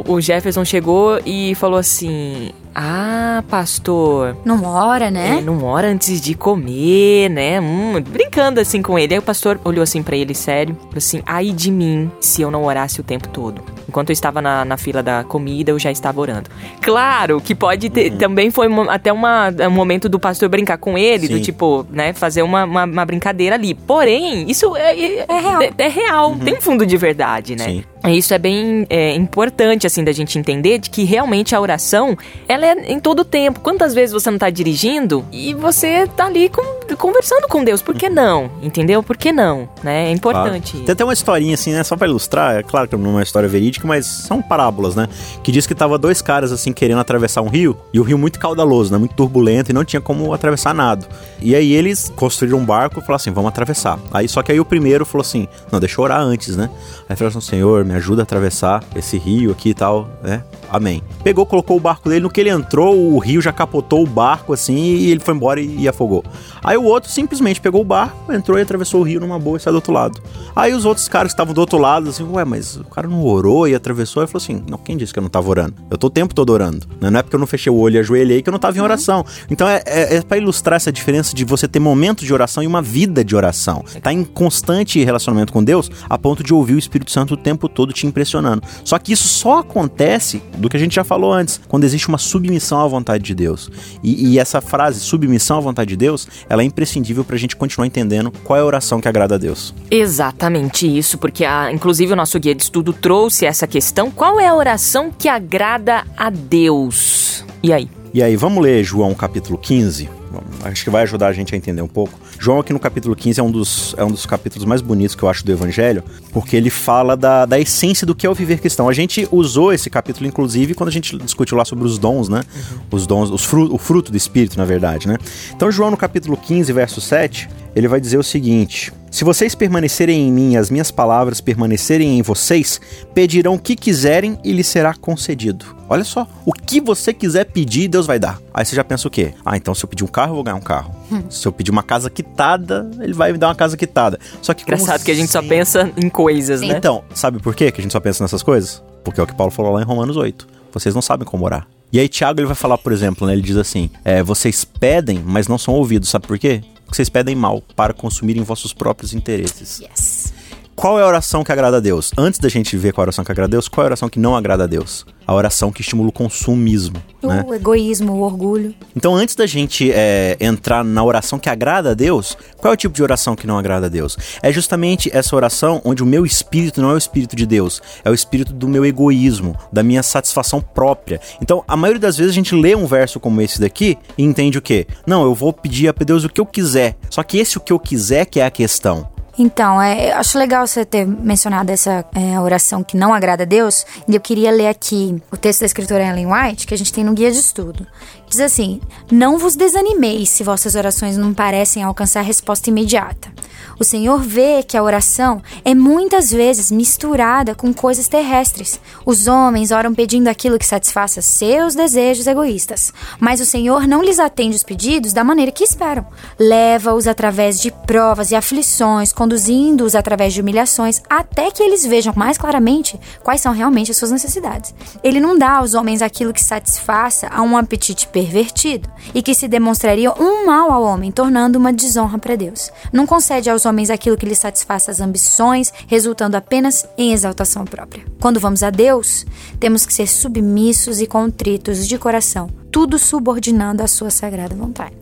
o, 0.07 0.13
o 0.15 0.21
Jefferson 0.21 0.65
chegou 0.65 1.21
e 1.25 1.55
falou 1.55 1.79
assim: 1.79 2.51
ah, 2.81 3.43
pastor. 3.49 4.37
Não 4.45 4.65
ora, 4.65 5.11
né? 5.11 5.39
É, 5.39 5.41
não 5.41 5.65
ora 5.65 5.89
antes 5.89 6.21
de 6.21 6.37
comer, 6.37 7.29
né? 7.29 7.61
Hum, 7.61 8.01
brincando 8.01 8.61
assim 8.61 8.81
com 8.81 8.97
ele. 8.97 9.15
Aí 9.15 9.19
o 9.19 9.23
pastor 9.23 9.61
olhou 9.65 9.83
assim 9.83 10.01
para 10.01 10.17
ele, 10.17 10.33
sério, 10.33 10.77
falou 10.77 10.99
assim: 10.99 11.21
ai 11.27 11.51
de 11.51 11.73
mim 11.73 12.09
se 12.21 12.41
eu 12.41 12.53
não 12.53 12.65
orasse 12.65 13.01
o 13.01 13.03
tempo 13.03 13.27
todo. 13.31 13.61
Enquanto 13.89 14.11
eu 14.11 14.13
estava 14.13 14.41
na, 14.41 14.65
na 14.65 14.77
fila 14.77 15.03
da 15.03 15.25
comida, 15.25 15.73
eu 15.73 15.79
já 15.79 15.91
estava 15.91 16.21
orando. 16.21 16.51
Claro 16.81 17.41
que 17.41 17.53
pode 17.53 17.91
ter. 17.91 18.13
Uhum. 18.13 18.19
Também 18.19 18.51
foi 18.51 18.69
até 18.89 19.13
uma, 19.13 19.49
um 19.67 19.71
momento 19.71 20.09
do 20.09 20.21
pastor 20.21 20.49
brincar 20.49 20.79
com 20.79 20.97
ele, 20.97 21.27
Sim. 21.27 21.33
do 21.33 21.41
tipo, 21.41 21.85
né, 21.91 22.13
fazer 22.13 22.43
uma, 22.43 22.65
uma, 22.65 22.85
uma, 22.85 23.05
brincadeira 23.05 23.57
ali. 23.57 23.75
Porém, 23.75 24.49
isso 24.49 24.77
é, 24.77 24.97
é, 24.97 25.27
é 25.27 25.39
real. 25.41 25.63
É, 25.63 25.73
é 25.79 25.89
real. 25.89 26.31
Uhum. 26.31 26.39
Tem 26.39 26.61
fundo 26.61 26.87
de 26.87 26.97
verdade, 26.97 27.57
né? 27.57 27.65
Sim. 27.65 27.85
Isso 28.07 28.33
é 28.33 28.39
bem 28.39 28.87
é, 28.89 29.15
importante, 29.15 29.87
assim, 29.87 30.05
da 30.05 30.13
gente 30.13 30.39
entender 30.39 30.79
de 30.79 30.89
que 30.89 31.05
realmente 31.05 31.55
a 31.55 31.61
oração, 31.61 32.17
ela 32.49 32.67
é 32.67 32.93
em 32.93 33.01
todo 33.01 33.25
tempo. 33.25 33.61
Quantas 33.61 33.93
vezes 33.93 34.13
você 34.13 34.31
não 34.31 34.39
tá 34.39 34.49
dirigindo 34.51 35.25
e 35.33 35.53
você 35.55 36.07
tá 36.07 36.27
ali 36.27 36.49
com, 36.49 36.63
conversando 36.97 37.49
com 37.49 37.63
Deus? 37.63 37.83
Por 37.83 37.95
que 37.95 38.09
não? 38.09 38.51
Entendeu? 38.63 39.03
Por 39.03 39.17
que 39.17 39.33
não? 39.33 39.69
Né? 39.83 40.09
É 40.09 40.11
importante. 40.11 40.73
Claro. 40.73 40.87
Tem 40.87 40.93
até 40.93 41.05
uma 41.05 41.13
historinha, 41.13 41.55
assim, 41.55 41.73
né? 41.73 41.83
Só 41.85 41.97
pra 41.97 42.07
ilustrar, 42.07 42.57
é 42.57 42.63
claro 42.63 42.89
que 42.89 42.97
não 42.97 43.11
é 43.11 43.15
uma 43.15 43.23
história 43.23 43.49
verídica, 43.49 43.87
mas 43.87 44.07
são 44.07 44.41
parábolas, 44.41 44.95
né? 44.95 45.09
Que 45.43 45.53
diz 45.53 45.67
que 45.67 45.75
tava 45.75 45.99
dois 45.99 46.23
caras, 46.23 46.53
assim, 46.53 46.73
querendo 46.73 46.99
atravessar 46.99 47.43
um 47.43 47.49
rio, 47.49 47.77
e 47.93 48.01
o 48.01 48.03
rio 48.03 48.19
muito 48.19 48.39
caudaloso, 48.39 48.93
né? 48.93 48.99
Muito 48.99 49.15
turbulento, 49.15 49.71
e 49.71 49.75
não 49.75 49.85
tinha 49.85 50.01
como 50.01 50.33
atravessar 50.33 50.75
nada. 50.75 51.07
E 51.41 51.55
aí 51.55 51.73
eles 51.73 52.13
construíram 52.17 52.59
um 52.59 52.65
barco 52.65 52.99
e 52.99 53.03
falaram 53.03 53.17
assim, 53.17 53.31
vamos 53.31 53.49
atravessar. 53.49 53.99
Aí, 54.13 54.29
só 54.29 54.43
que 54.43 54.53
aí 54.53 54.61
o 54.61 54.65
primeiro 54.65 55.05
falou 55.05 55.23
assim, 55.23 55.49
não, 55.71 55.81
deixa 55.81 56.01
eu 56.01 56.05
orar 56.05 56.21
antes, 56.21 56.57
né? 56.57 56.71
Aí 57.09 57.17
falou 57.17 57.29
assim, 57.29 57.41
Senhor, 57.41 57.85
me 57.85 57.95
ajuda 57.95 58.23
a 58.23 58.25
atravessar 58.25 58.83
esse 58.95 59.19
rio 59.19 59.51
aqui 59.51 59.71
e 59.71 59.75
tal, 59.75 60.09
né? 60.23 60.43
Amém. 60.71 61.03
Pegou, 61.23 61.47
colocou 61.47 61.77
o 61.77 61.81
barco 61.81 62.09
dele, 62.09 62.23
no 62.23 62.31
que 62.31 62.41
ele 62.41 62.51
entrou, 62.51 62.97
o 62.97 63.19
rio 63.19 63.41
já 63.41 63.53
capotou 63.53 64.03
o 64.03 64.07
barco 64.07 64.53
assim 64.53 64.77
e 64.77 65.11
ele 65.11 65.21
foi 65.21 65.35
embora 65.35 65.61
e, 65.61 65.81
e 65.81 65.89
afogou. 65.89 66.25
Aí 66.63 66.77
o 66.77 66.85
outro 66.85 67.11
simplesmente 67.11 67.61
pegou 67.61 67.81
o 67.81 67.85
barco, 67.85 68.33
entrou 68.33 68.59
e 68.59 68.63
atravessou 68.63 69.01
o 69.01 69.05
rio 69.05 69.21
numa 69.21 69.39
boa 69.39 69.57
e 69.57 69.61
saiu 69.61 69.73
do 69.73 69.77
outro 69.77 69.93
lado. 69.93 70.21
Aí 70.55 70.75
os 70.75 70.85
outros 70.85 71.09
caras 71.09 71.33
que 71.33 71.35
estavam 71.35 71.55
do 71.55 71.61
outro 71.61 71.79
lado, 71.79 72.11
assim, 72.11 72.25
ué, 72.25 72.45
mas 72.45 72.77
o 72.77 72.85
cara 72.85 73.09
não 73.09 73.25
orou 73.25 73.67
e 73.67 73.75
atravessou? 73.75 74.23
Ele 74.23 74.31
falou 74.31 74.43
assim: 74.43 74.63
não, 74.69 74.79
quem 74.79 74.97
disse 74.97 75.13
que 75.13 75.19
eu 75.19 75.23
não 75.23 75.31
tava 75.31 75.49
orando? 75.49 75.75
Eu 75.91 75.97
tô 75.97 76.09
o 76.09 76.11
tempo 76.11 76.35
todo 76.35 76.51
orando. 76.51 76.87
Né? 77.01 77.11
Não 77.11 77.21
é 77.21 77.23
porque 77.23 77.37
eu 77.37 77.41
não 77.41 77.47
fechei 77.47 77.73
o 77.73 77.77
olho 77.77 77.97
e 77.97 77.99
ajoelhei 77.99 78.43
que 78.43 78.49
eu 78.49 78.53
não 78.53 78.59
tava 78.59 78.77
em 78.77 78.81
oração. 78.81 79.25
Então 79.51 79.69
é, 79.69 79.83
é, 79.87 80.17
é 80.17 80.23
para 80.23 80.39
ilustrar 80.39 80.77
essa 80.77 80.93
diferença 80.93 81.35
de 81.35 81.45
você 81.45 81.69
ter 81.69 81.79
momentos 81.79 82.27
de 82.27 82.33
oração 82.33 82.63
e 82.63 82.67
uma 82.67 82.83
vida 82.83 83.25
de 83.25 83.35
oração. 83.35 83.85
Tá 84.03 84.13
em 84.13 84.25
constante 84.25 85.03
relacionamento 85.05 85.53
com 85.53 85.63
Deus 85.63 85.91
a 86.09 86.19
ponto 86.19 86.43
de 86.43 86.53
ouvir 86.53 86.75
o 86.75 86.79
Espírito 86.79 87.11
Santo 87.11 87.35
o 87.35 87.37
tempo 87.37 87.69
todo 87.69 87.93
te 87.93 88.07
impressionando. 88.07 88.63
Só 88.85 88.99
que 88.99 89.13
isso 89.13 89.29
só 89.29 89.61
acontece 89.61 90.43
do 90.59 90.69
que 90.69 90.77
a 90.77 90.81
gente 90.81 90.95
já 90.95 91.05
falou 91.05 91.33
antes, 91.33 91.61
quando 91.69 91.85
existe 91.85 92.09
uma 92.09 92.19
submissão 92.19 92.81
à 92.81 92.87
vontade 92.87 93.25
de 93.25 93.35
Deus. 93.35 93.71
E, 94.03 94.33
e 94.33 94.39
essa 94.39 94.61
frase, 94.61 95.01
submissão 95.01 95.59
à 95.59 95.61
vontade 95.61 95.91
de 95.91 95.97
Deus, 95.97 96.27
ela 96.49 96.63
é 96.63 96.65
imprescindível 96.65 97.25
para 97.25 97.37
a 97.37 97.39
gente 97.39 97.57
continuar 97.57 97.87
entendendo 97.87 98.31
qual 98.45 98.59
é 98.59 98.63
a 98.63 98.65
oração 98.65 99.01
que 99.01 99.09
agrada 99.09 99.37
a 99.37 99.39
Deus. 99.39 99.75
Exatamente 99.91 100.87
isso, 100.87 101.19
porque 101.19 101.45
a, 101.45 101.73
inclusive 101.73 102.13
o 102.13 102.17
nosso 102.17 102.39
guia 102.39 102.55
de 102.55 102.63
estudo 102.63 102.93
trouxe 102.93 103.47
essa 103.47 103.67
questão. 103.67 104.11
Qual 104.11 104.39
é 104.41 104.49
a 104.49 104.55
oração 104.55 105.11
que 105.17 105.29
agrada 105.29 106.05
a 106.17 106.31
Deus? 106.31 107.45
E 107.63 107.73
aí? 107.73 107.89
E 108.13 108.23
aí, 108.23 108.37
vamos 108.37 108.63
ler 108.63 108.83
João 108.83 109.15
capítulo 109.15 109.59
15? 109.59 110.18
Acho 110.63 110.85
que 110.85 110.91
vai 110.91 111.03
ajudar 111.03 111.29
a 111.29 111.33
gente 111.33 111.55
a 111.55 111.57
entender 111.57 111.83
um 111.83 111.89
pouco. 111.89 112.19
João, 112.39 112.61
aqui 112.61 112.73
no 112.73 112.81
capítulo 112.81 113.15
15, 113.15 113.41
é 113.41 113.43
um 113.43 113.51
dos, 113.51 113.95
é 113.97 114.05
um 114.05 114.11
dos 114.11 114.27
capítulos 114.27 114.65
mais 114.65 114.81
bonitos 114.81 115.15
que 115.15 115.23
eu 115.23 115.29
acho 115.29 115.45
do 115.45 115.53
Evangelho, 115.53 116.03
porque 116.33 116.57
ele 116.57 116.71
fala 116.71 117.17
da, 117.17 117.47
da 117.47 117.59
essência 117.59 118.07
do 118.07 118.15
que 118.15 118.27
é 118.27 118.31
o 118.31 118.35
viver 118.35 118.61
cristão. 118.61 118.89
A 118.89 118.93
gente 118.93 119.29
usou 119.31 119.73
esse 119.73 119.89
capítulo, 119.89 120.27
inclusive, 120.27 120.75
quando 120.75 120.89
a 120.89 120.93
gente 120.93 121.17
discutiu 121.19 121.57
lá 121.57 121.65
sobre 121.65 121.85
os 121.85 121.99
dons, 121.99 122.29
né? 122.29 122.43
Uhum. 122.55 122.79
Os 122.91 123.07
dons, 123.07 123.31
os 123.31 123.45
fru, 123.45 123.73
o 123.73 123.79
fruto 123.79 124.11
do 124.11 124.17
Espírito, 124.17 124.59
na 124.59 124.65
verdade, 124.65 125.09
né? 125.09 125.17
Então, 125.55 125.71
João, 125.71 125.91
no 125.91 125.97
capítulo 125.97 126.37
15, 126.37 126.73
verso 126.73 127.01
7, 127.01 127.49
ele 127.75 127.89
vai 127.89 128.01
dizer 128.01 128.19
o 128.19 128.23
seguinte: 128.23 128.93
Se 129.19 129.25
vocês 129.25 129.53
permanecerem 129.53 130.29
em 130.29 130.31
mim 130.31 130.53
e 130.53 130.57
as 130.57 130.71
minhas 130.71 130.93
palavras 130.93 131.41
permanecerem 131.41 132.21
em 132.21 132.23
vocês, 132.23 132.81
pedirão 133.13 133.55
o 133.55 133.59
que 133.59 133.75
quiserem 133.75 134.39
e 134.45 134.53
lhes 134.53 134.69
será 134.69 134.95
concedido. 134.95 135.67
Olha 135.89 136.05
só, 136.05 136.25
o 136.47 136.53
que 136.53 136.81
você 136.81 137.13
quiser 137.13 137.47
pedir, 137.47 137.89
Deus 137.89 138.07
vai 138.07 138.21
dar. 138.21 138.41
Aí 138.55 138.65
você 138.65 138.77
já 138.77 138.85
pensa 138.85 139.09
o 139.09 139.11
quê? 139.11 139.35
Ah, 139.45 139.57
então 139.57 139.75
se 139.75 139.85
eu 139.85 139.89
pedir 139.89 140.05
um 140.05 140.07
carro, 140.07 140.31
eu 140.31 140.35
vou 140.37 140.45
ganhar 140.45 140.55
um 140.55 140.61
carro. 140.61 140.95
Hum. 141.11 141.25
Se 141.29 141.49
eu 141.49 141.51
pedir 141.51 141.73
uma 141.73 141.83
casa 141.83 142.09
quitada, 142.09 142.89
ele 143.01 143.13
vai 143.13 143.33
me 143.33 143.39
dar 143.39 143.49
uma 143.49 143.57
casa 143.57 143.77
quitada. 143.77 144.21
Só 144.41 144.55
que 144.55 144.63
engraçado 144.63 145.03
que 145.03 145.11
a 145.11 145.15
gente 145.17 145.33
só 145.33 145.43
pensa 145.43 145.91
em 145.97 146.09
coisas, 146.09 146.61
né? 146.61 146.77
Então, 146.79 147.03
sabe 147.13 147.41
por 147.41 147.57
quê 147.57 147.73
que 147.73 147.81
a 147.81 147.83
gente 147.83 147.91
só 147.91 147.99
pensa 147.99 148.23
nessas 148.23 148.45
coisas? 148.45 148.81
Porque 149.03 149.19
é 149.19 149.25
o 149.25 149.27
que 149.27 149.35
Paulo 149.35 149.51
falou 149.51 149.73
lá 149.73 149.83
em 149.83 149.85
Romanos 149.85 150.17
8. 150.17 150.47
Vocês 150.73 150.95
não 150.95 151.03
sabem 151.03 151.27
como 151.27 151.45
orar. 151.45 151.67
E 151.93 151.99
aí 151.99 152.09
Tiago 152.09 152.39
ele 152.39 152.47
vai 152.47 152.55
falar, 152.55 152.79
por 152.79 152.93
exemplo, 152.93 153.27
né? 153.27 153.33
Ele 153.33 153.43
diz 153.43 153.57
assim: 153.57 153.91
é, 154.05 154.23
vocês 154.23 154.65
pedem, 154.65 155.21
mas 155.27 155.49
não 155.49 155.59
são 155.59 155.75
ouvidos. 155.75 156.09
Sabe 156.09 156.25
por 156.25 156.39
quê? 156.39 156.63
Porque 156.89 156.97
vocês 156.97 157.11
pedem 157.11 157.37
mal 157.37 157.61
para 157.77 157.93
consumirem 157.93 158.43
vossos 158.43 158.73
próprios 158.73 159.13
interesses. 159.13 159.81
Yes. 159.81 160.33
Qual 160.79 160.97
é 160.97 161.03
a 161.03 161.07
oração 161.09 161.43
que 161.43 161.51
agrada 161.51 161.79
a 161.79 161.81
Deus? 161.81 162.13
Antes 162.17 162.39
da 162.39 162.49
gente 162.49 162.77
ver 162.77 162.93
qual 162.93 163.03
é 163.03 163.07
a 163.07 163.09
oração 163.09 163.25
que 163.25 163.33
agrada 163.33 163.51
a 163.51 163.57
Deus, 163.57 163.67
qual 163.67 163.83
é 163.83 163.87
a 163.87 163.89
oração 163.89 164.09
que 164.09 164.21
não 164.21 164.37
agrada 164.37 164.63
a 164.63 164.67
Deus? 164.69 165.05
A 165.27 165.35
oração 165.35 165.73
que 165.73 165.81
estimula 165.81 166.09
o 166.09 166.13
consumismo. 166.13 167.03
O 167.21 167.27
né? 167.27 167.45
egoísmo, 167.53 168.13
o 168.13 168.21
orgulho. 168.21 168.73
Então, 168.95 169.13
antes 169.13 169.35
da 169.35 169.45
gente 169.45 169.91
é, 169.93 170.37
entrar 170.39 170.85
na 170.85 171.03
oração 171.03 171.37
que 171.37 171.51
agrada 171.51 171.91
a 171.91 171.95
Deus, 171.95 172.39
qual 172.59 172.71
é 172.71 172.75
o 172.75 172.77
tipo 172.77 172.95
de 172.95 173.03
oração 173.03 173.35
que 173.35 173.45
não 173.45 173.59
agrada 173.59 173.87
a 173.87 173.89
Deus? 173.89 174.17
É 174.41 174.53
justamente 174.53 175.11
essa 175.13 175.35
oração 175.35 175.83
onde 175.85 176.01
o 176.01 176.07
meu 176.07 176.25
espírito 176.25 176.81
não 176.81 176.93
é 176.93 176.95
o 176.95 176.99
espírito 176.99 177.35
de 177.35 177.45
Deus, 177.45 177.83
é 178.05 178.11
o 178.11 178.15
espírito 178.15 178.53
do 178.53 178.69
meu 178.69 178.87
egoísmo, 178.87 179.57
da 179.73 179.83
minha 179.83 180.05
satisfação 180.05 180.61
própria. 180.61 181.21
Então, 181.43 181.65
a 181.67 181.77
maioria 181.77 182.01
das 182.01 182.17
vezes 182.17 182.31
a 182.31 182.37
gente 182.37 182.55
lê 182.55 182.77
um 182.77 182.87
verso 182.87 183.19
como 183.19 183.43
esse 183.43 183.61
daqui 183.61 183.99
e 184.17 184.23
entende 184.23 184.59
o 184.59 184.63
quê? 184.63 184.87
Não, 185.05 185.25
eu 185.25 185.35
vou 185.35 185.53
pedir 185.53 185.89
a 185.89 186.05
Deus 186.05 186.23
o 186.23 186.29
que 186.29 186.41
eu 186.41 186.47
quiser. 186.47 186.97
Só 187.11 187.25
que 187.25 187.37
esse 187.37 187.59
o 187.59 187.61
que 187.61 187.73
eu 187.73 187.81
quiser 187.81 188.27
que 188.27 188.39
é 188.39 188.47
a 188.47 188.51
questão. 188.51 189.18
Então, 189.39 189.81
é, 189.81 190.13
acho 190.13 190.37
legal 190.37 190.67
você 190.67 190.85
ter 190.85 191.07
mencionado 191.07 191.71
essa 191.71 192.05
é, 192.13 192.41
oração 192.41 192.83
que 192.83 192.97
não 192.97 193.15
agrada 193.15 193.45
a 193.45 193.47
Deus. 193.47 193.87
E 194.09 194.15
eu 194.15 194.21
queria 194.21 194.51
ler 194.51 194.67
aqui 194.67 195.23
o 195.31 195.37
texto 195.37 195.61
da 195.61 195.67
escritora 195.67 196.05
Ellen 196.05 196.27
White, 196.27 196.67
que 196.67 196.75
a 196.75 196.79
gente 196.79 196.93
tem 196.93 197.05
no 197.05 197.13
guia 197.13 197.31
de 197.31 197.39
estudo. 197.39 197.87
Diz 198.29 198.41
assim: 198.41 198.81
Não 199.11 199.39
vos 199.39 199.57
desanimeis 199.57 200.29
se 200.29 200.45
vossas 200.45 200.75
orações 200.75 201.17
não 201.17 201.33
parecem 201.33 201.83
alcançar 201.83 202.23
resposta 202.23 202.69
imediata. 202.69 203.33
O 203.79 203.85
Senhor 203.85 204.21
vê 204.21 204.63
que 204.63 204.77
a 204.77 204.83
oração 204.83 205.41
é 205.65 205.73
muitas 205.73 206.33
vezes 206.33 206.71
misturada 206.71 207.55
com 207.55 207.73
coisas 207.73 208.09
terrestres. 208.09 208.81
Os 209.07 209.29
homens 209.29 209.71
oram 209.71 209.95
pedindo 209.95 210.27
aquilo 210.27 210.59
que 210.59 210.67
satisfaça 210.67 211.23
seus 211.23 211.77
desejos 211.77 212.27
egoístas, 212.27 212.93
mas 213.21 213.41
o 213.41 213.47
Senhor 213.47 213.87
não 213.87 214.03
lhes 214.03 214.19
atende 214.19 214.57
os 214.57 214.65
pedidos 214.65 215.13
da 215.13 215.23
maneira 215.23 215.53
que 215.53 215.63
esperam. 215.63 216.05
Leva-os 216.39 217.07
através 217.07 217.61
de 217.61 217.71
provas 217.71 218.33
e 218.33 218.35
aflições, 218.35 219.13
conduzindo-os 219.13 219.95
através 219.95 220.35
de 220.35 220.41
humilhações, 220.41 221.01
até 221.09 221.51
que 221.51 221.63
eles 221.63 221.87
vejam 221.87 222.13
mais 222.17 222.37
claramente 222.37 222.99
quais 223.23 223.41
são 223.41 223.53
realmente 223.53 223.93
as 223.93 223.97
suas 223.97 224.11
necessidades. 224.11 224.75
Ele 225.05 225.21
não 225.21 225.39
dá 225.39 225.59
aos 225.59 225.75
homens 225.75 226.03
aquilo 226.03 226.33
que 226.33 226.43
satisfaça 226.43 227.29
a 227.29 227.43
um 227.43 227.57
apetite 227.57 228.09
pervertido 228.19 228.89
e 229.15 229.23
que 229.23 229.33
se 229.33 229.47
demonstraria 229.47 230.13
um 230.13 230.45
mal 230.45 230.73
ao 230.73 230.83
homem, 230.83 231.13
tornando 231.13 231.57
uma 231.57 231.73
desonra 231.73 232.19
para 232.19 232.35
Deus. 232.35 232.73
Não 232.93 233.07
concede 233.07 233.49
aos 233.49 233.65
homens 233.65 233.91
aquilo 233.91 234.17
que 234.17 234.27
lhes 234.27 234.39
satisfaça 234.39 234.91
as 234.91 235.01
ambições, 235.01 235.73
resultando 235.87 236.37
apenas 236.37 236.85
em 236.99 237.13
exaltação 237.13 237.65
própria. 237.65 238.05
Quando 238.21 238.41
vamos 238.41 238.65
a 238.65 238.71
Deus, 238.71 239.25
temos 239.61 239.87
que 239.87 239.93
ser 239.93 240.09
submissos 240.09 241.01
e 241.01 241.07
contritos 241.07 241.87
de 241.87 241.97
coração, 241.97 242.51
tudo 242.73 242.99
subordinando 242.99 243.85
à 243.85 243.87
sua 243.87 244.11
sagrada 244.11 244.55
vontade. 244.57 244.97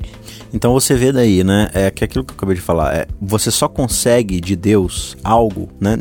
Então 0.52 0.74
você 0.74 0.94
vê 0.94 1.10
daí, 1.10 1.42
né? 1.42 1.70
É 1.72 1.90
que 1.90 2.04
aquilo 2.04 2.22
que 2.22 2.32
eu 2.32 2.36
acabei 2.36 2.54
de 2.54 2.60
falar, 2.60 2.94
é, 2.94 3.06
você 3.20 3.50
só 3.50 3.66
consegue 3.66 4.40
de 4.42 4.54
Deus 4.54 5.16
algo, 5.24 5.70
né? 5.80 5.96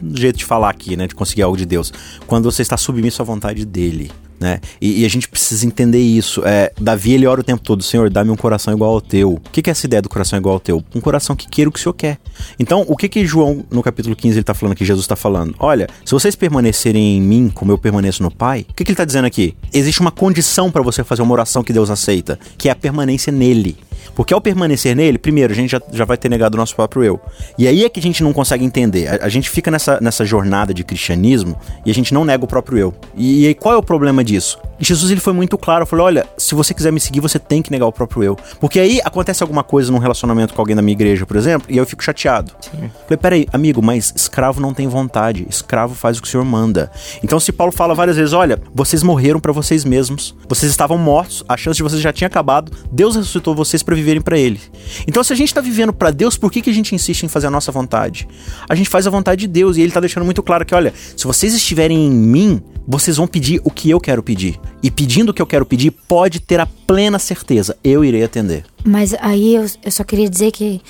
Do 0.00 0.18
jeito 0.18 0.38
de 0.38 0.44
falar 0.46 0.70
aqui, 0.70 0.96
né? 0.96 1.06
De 1.06 1.14
conseguir 1.14 1.42
algo 1.42 1.56
de 1.56 1.66
Deus, 1.66 1.92
quando 2.26 2.50
você 2.50 2.62
está 2.62 2.78
submisso 2.78 3.20
à 3.20 3.24
vontade 3.24 3.66
dele 3.66 4.10
né? 4.40 4.58
E, 4.80 5.02
e, 5.02 5.04
a 5.04 5.08
gente 5.08 5.28
precisa 5.28 5.66
entender 5.66 6.00
isso. 6.00 6.42
É, 6.46 6.72
Davi, 6.80 7.12
ele 7.12 7.26
ora 7.26 7.42
o 7.42 7.44
tempo 7.44 7.62
todo, 7.62 7.82
Senhor, 7.82 8.08
dá-me 8.08 8.30
um 8.30 8.36
coração 8.36 8.72
igual 8.72 8.94
ao 8.94 9.00
teu. 9.00 9.34
O 9.34 9.40
que, 9.52 9.60
que 9.60 9.68
é 9.68 9.72
essa 9.72 9.86
ideia 9.86 10.00
do 10.00 10.08
coração 10.08 10.38
igual 10.38 10.54
ao 10.54 10.60
teu? 10.60 10.82
Um 10.94 11.00
coração 11.00 11.36
que 11.36 11.46
queira 11.46 11.68
o 11.68 11.72
que 11.72 11.78
o 11.78 11.82
Senhor 11.82 11.92
quer. 11.92 12.18
Então, 12.58 12.84
o 12.88 12.96
que 12.96 13.08
que 13.08 13.26
João, 13.26 13.64
no 13.70 13.82
capítulo 13.82 14.16
15, 14.16 14.38
ele 14.38 14.44
tá 14.44 14.54
falando 14.54 14.74
que 14.74 14.84
Jesus 14.84 15.04
está 15.04 15.14
falando? 15.14 15.54
Olha, 15.58 15.86
se 16.04 16.12
vocês 16.12 16.34
permanecerem 16.34 17.18
em 17.18 17.20
mim, 17.20 17.50
como 17.54 17.70
eu 17.70 17.76
permaneço 17.76 18.22
no 18.22 18.30
Pai, 18.30 18.66
o 18.68 18.74
que, 18.74 18.82
que 18.82 18.90
ele 18.90 18.96
tá 18.96 19.04
dizendo 19.04 19.26
aqui? 19.26 19.54
Existe 19.72 20.00
uma 20.00 20.10
condição 20.10 20.70
para 20.70 20.82
você 20.82 21.04
fazer 21.04 21.20
uma 21.20 21.32
oração 21.32 21.62
que 21.62 21.72
Deus 21.72 21.90
aceita, 21.90 22.38
que 22.56 22.68
é 22.68 22.72
a 22.72 22.76
permanência 22.76 23.30
nele. 23.30 23.76
Porque 24.14 24.32
ao 24.34 24.40
permanecer 24.40 24.94
nele, 24.94 25.18
primeiro, 25.18 25.52
a 25.52 25.56
gente 25.56 25.70
já, 25.70 25.80
já 25.92 26.04
vai 26.04 26.16
ter 26.16 26.28
negado 26.28 26.54
o 26.54 26.56
nosso 26.56 26.74
próprio 26.74 27.02
eu. 27.02 27.20
E 27.58 27.66
aí 27.66 27.84
é 27.84 27.88
que 27.88 28.00
a 28.00 28.02
gente 28.02 28.22
não 28.22 28.32
consegue 28.32 28.64
entender. 28.64 29.08
A, 29.08 29.26
a 29.26 29.28
gente 29.28 29.48
fica 29.48 29.70
nessa, 29.70 30.00
nessa 30.00 30.24
jornada 30.24 30.72
de 30.72 30.84
cristianismo 30.84 31.58
e 31.84 31.90
a 31.90 31.94
gente 31.94 32.12
não 32.12 32.24
nega 32.24 32.44
o 32.44 32.48
próprio 32.48 32.78
eu. 32.78 32.94
E, 33.16 33.46
e 33.46 33.54
qual 33.54 33.74
é 33.74 33.78
o 33.78 33.82
problema 33.82 34.24
disso? 34.24 34.58
Jesus 34.78 35.10
ele 35.10 35.20
foi 35.20 35.32
muito 35.32 35.58
claro, 35.58 35.84
falou: 35.84 36.06
"Olha, 36.06 36.26
se 36.38 36.54
você 36.54 36.72
quiser 36.72 36.90
me 36.90 37.00
seguir, 37.00 37.20
você 37.20 37.38
tem 37.38 37.60
que 37.60 37.70
negar 37.70 37.86
o 37.86 37.92
próprio 37.92 38.22
eu". 38.22 38.36
Porque 38.58 38.80
aí 38.80 39.00
acontece 39.04 39.42
alguma 39.42 39.62
coisa 39.62 39.92
num 39.92 39.98
relacionamento 39.98 40.54
com 40.54 40.62
alguém 40.62 40.74
da 40.74 40.80
minha 40.80 40.94
igreja, 40.94 41.26
por 41.26 41.36
exemplo, 41.36 41.66
e 41.70 41.76
eu 41.76 41.84
fico 41.84 42.02
chateado. 42.02 42.52
Sim. 42.60 42.90
Falei: 43.04 43.18
"Peraí, 43.18 43.46
amigo, 43.52 43.82
mas 43.82 44.12
escravo 44.16 44.60
não 44.60 44.72
tem 44.72 44.88
vontade. 44.88 45.46
Escravo 45.48 45.94
faz 45.94 46.18
o 46.18 46.22
que 46.22 46.28
o 46.28 46.30
Senhor 46.30 46.44
manda". 46.44 46.90
Então 47.22 47.38
se 47.38 47.52
Paulo 47.52 47.72
fala 47.72 47.94
várias 47.94 48.16
vezes: 48.16 48.32
"Olha, 48.32 48.58
vocês 48.74 49.02
morreram 49.02 49.38
para 49.38 49.52
vocês 49.52 49.84
mesmos. 49.84 50.34
Vocês 50.48 50.70
estavam 50.70 50.96
mortos, 50.96 51.44
a 51.48 51.56
chance 51.56 51.76
de 51.76 51.82
vocês 51.82 52.00
já 52.00 52.12
tinha 52.12 52.28
acabado. 52.28 52.72
Deus 52.90 53.16
ressuscitou 53.16 53.54
vocês 53.54 53.82
para 53.90 53.96
viverem 53.96 54.22
para 54.22 54.38
ele". 54.38 54.60
Então 55.06 55.22
se 55.24 55.32
a 55.32 55.36
gente 55.36 55.52
tá 55.52 55.60
vivendo 55.60 55.92
para 55.92 56.10
Deus, 56.10 56.36
por 56.36 56.50
que 56.50 56.62
que 56.62 56.70
a 56.70 56.72
gente 56.72 56.94
insiste 56.94 57.24
em 57.24 57.28
fazer 57.28 57.48
a 57.48 57.50
nossa 57.50 57.72
vontade? 57.72 58.26
A 58.68 58.74
gente 58.74 58.88
faz 58.88 59.06
a 59.06 59.10
vontade 59.10 59.42
de 59.42 59.48
Deus 59.48 59.76
e 59.76 59.80
ele 59.80 59.92
tá 59.92 60.00
deixando 60.00 60.24
muito 60.24 60.42
claro 60.42 60.64
que, 60.64 60.74
olha, 60.74 60.94
se 61.16 61.26
vocês 61.26 61.54
estiverem 61.54 62.06
em 62.06 62.10
mim, 62.10 62.62
vocês 62.86 63.16
vão 63.16 63.26
pedir 63.26 63.60
o 63.64 63.70
que 63.70 63.90
eu 63.90 64.00
quero 64.00 64.22
pedir. 64.22 64.58
E 64.82 64.90
pedindo 64.90 65.30
o 65.30 65.34
que 65.34 65.42
eu 65.42 65.46
quero 65.46 65.66
pedir, 65.66 65.90
pode 65.90 66.40
ter 66.40 66.60
a 66.60 66.66
plena 66.66 67.18
certeza, 67.18 67.76
eu 67.82 68.04
irei 68.04 68.22
atender. 68.22 68.64
Mas 68.84 69.14
aí 69.20 69.54
eu, 69.54 69.66
eu 69.84 69.90
só 69.90 70.04
queria 70.04 70.28
dizer 70.28 70.52
que 70.52 70.80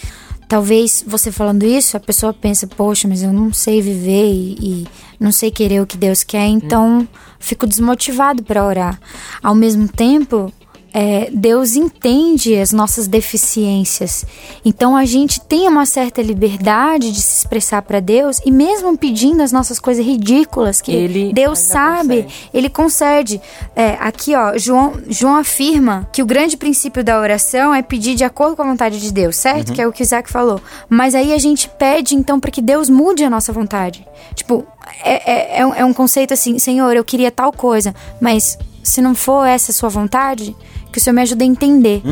talvez 0.51 1.05
você 1.07 1.31
falando 1.31 1.65
isso, 1.65 1.97
a 1.97 2.01
pessoa 2.01 2.35
pensa, 2.35 2.67
poxa, 2.67 3.07
mas 3.07 3.23
eu 3.23 3.33
não 3.33 3.53
sei 3.53 3.81
viver 3.81 4.33
e, 4.33 4.57
e 4.61 4.87
não 5.19 5.31
sei 5.31 5.51
querer 5.51 5.81
o 5.81 5.87
que 5.87 5.97
Deus 5.97 6.25
quer, 6.25 6.47
então 6.47 7.01
hum. 7.01 7.09
fico 7.39 7.67
desmotivado 7.67 8.43
para 8.43 8.67
orar. 8.67 9.01
Ao 9.43 9.55
mesmo 9.55 9.87
tempo, 9.87 10.53
é, 10.93 11.29
Deus 11.33 11.77
entende 11.77 12.57
as 12.57 12.73
nossas 12.73 13.07
deficiências. 13.07 14.25
Então 14.65 14.97
a 14.97 15.05
gente 15.05 15.41
tem 15.41 15.69
uma 15.69 15.87
certa 15.87 16.21
liberdade 16.21 17.13
de 17.13 17.21
se 17.21 17.39
expressar 17.39 17.83
para 17.83 18.01
Deus 18.01 18.41
e 18.45 18.51
mesmo 18.51 18.97
pedindo 18.97 19.43
as 19.43 19.53
nossas 19.53 19.79
coisas 19.79 20.05
ridículas 20.05 20.81
que 20.81 20.93
Ele 20.93 21.33
Deus 21.33 21.59
sabe, 21.59 22.23
concede. 22.23 22.51
ele 22.53 22.69
concede. 22.69 23.41
É, 23.75 23.97
aqui, 24.01 24.35
ó, 24.35 24.59
João, 24.59 24.95
João 25.09 25.37
afirma 25.37 26.09
que 26.13 26.23
o 26.23 26.27
grande 26.27 26.57
princípio 26.57 27.05
da 27.05 27.21
oração 27.21 27.75
é 27.75 27.83
pedir 27.83 28.15
de 28.15 28.25
acordo 28.25 28.57
com 28.57 28.63
a 28.63 28.67
vontade 28.67 29.01
de 29.01 29.13
Deus, 29.13 29.37
certo? 29.37 29.73
Que 29.73 29.81
é 29.81 29.87
o 29.87 29.93
que 29.93 30.03
o 30.03 30.05
Isaac 30.05 30.31
falou. 30.31 30.61
Mas 30.89 31.15
aí 31.15 31.33
a 31.33 31.39
gente 31.39 31.69
pede, 31.69 32.15
então, 32.15 32.41
para 32.41 32.51
que 32.51 32.61
Deus 32.61 32.89
mude 32.89 33.25
a 33.25 33.31
nossa 33.31 33.53
vontade. 33.53 34.07
Tipo, 34.35 34.67
é, 35.05 35.33
é, 35.33 35.61
é, 35.61 35.67
um, 35.67 35.75
é 35.75 35.85
um 35.85 35.93
conceito 35.93 36.35
assim, 36.35 36.59
Senhor, 36.59 36.95
eu 36.95 37.05
queria 37.05 37.31
tal 37.31 37.53
coisa, 37.53 37.95
mas 38.21 38.59
se 38.83 39.01
não 39.01 39.15
for 39.15 39.45
essa 39.45 39.71
a 39.71 39.75
sua 39.75 39.89
vontade, 39.89 40.57
que 40.91 40.99
o 40.99 41.01
Senhor 41.01 41.15
me 41.15 41.23
ajude 41.23 41.43
a 41.43 41.47
entender. 41.47 42.03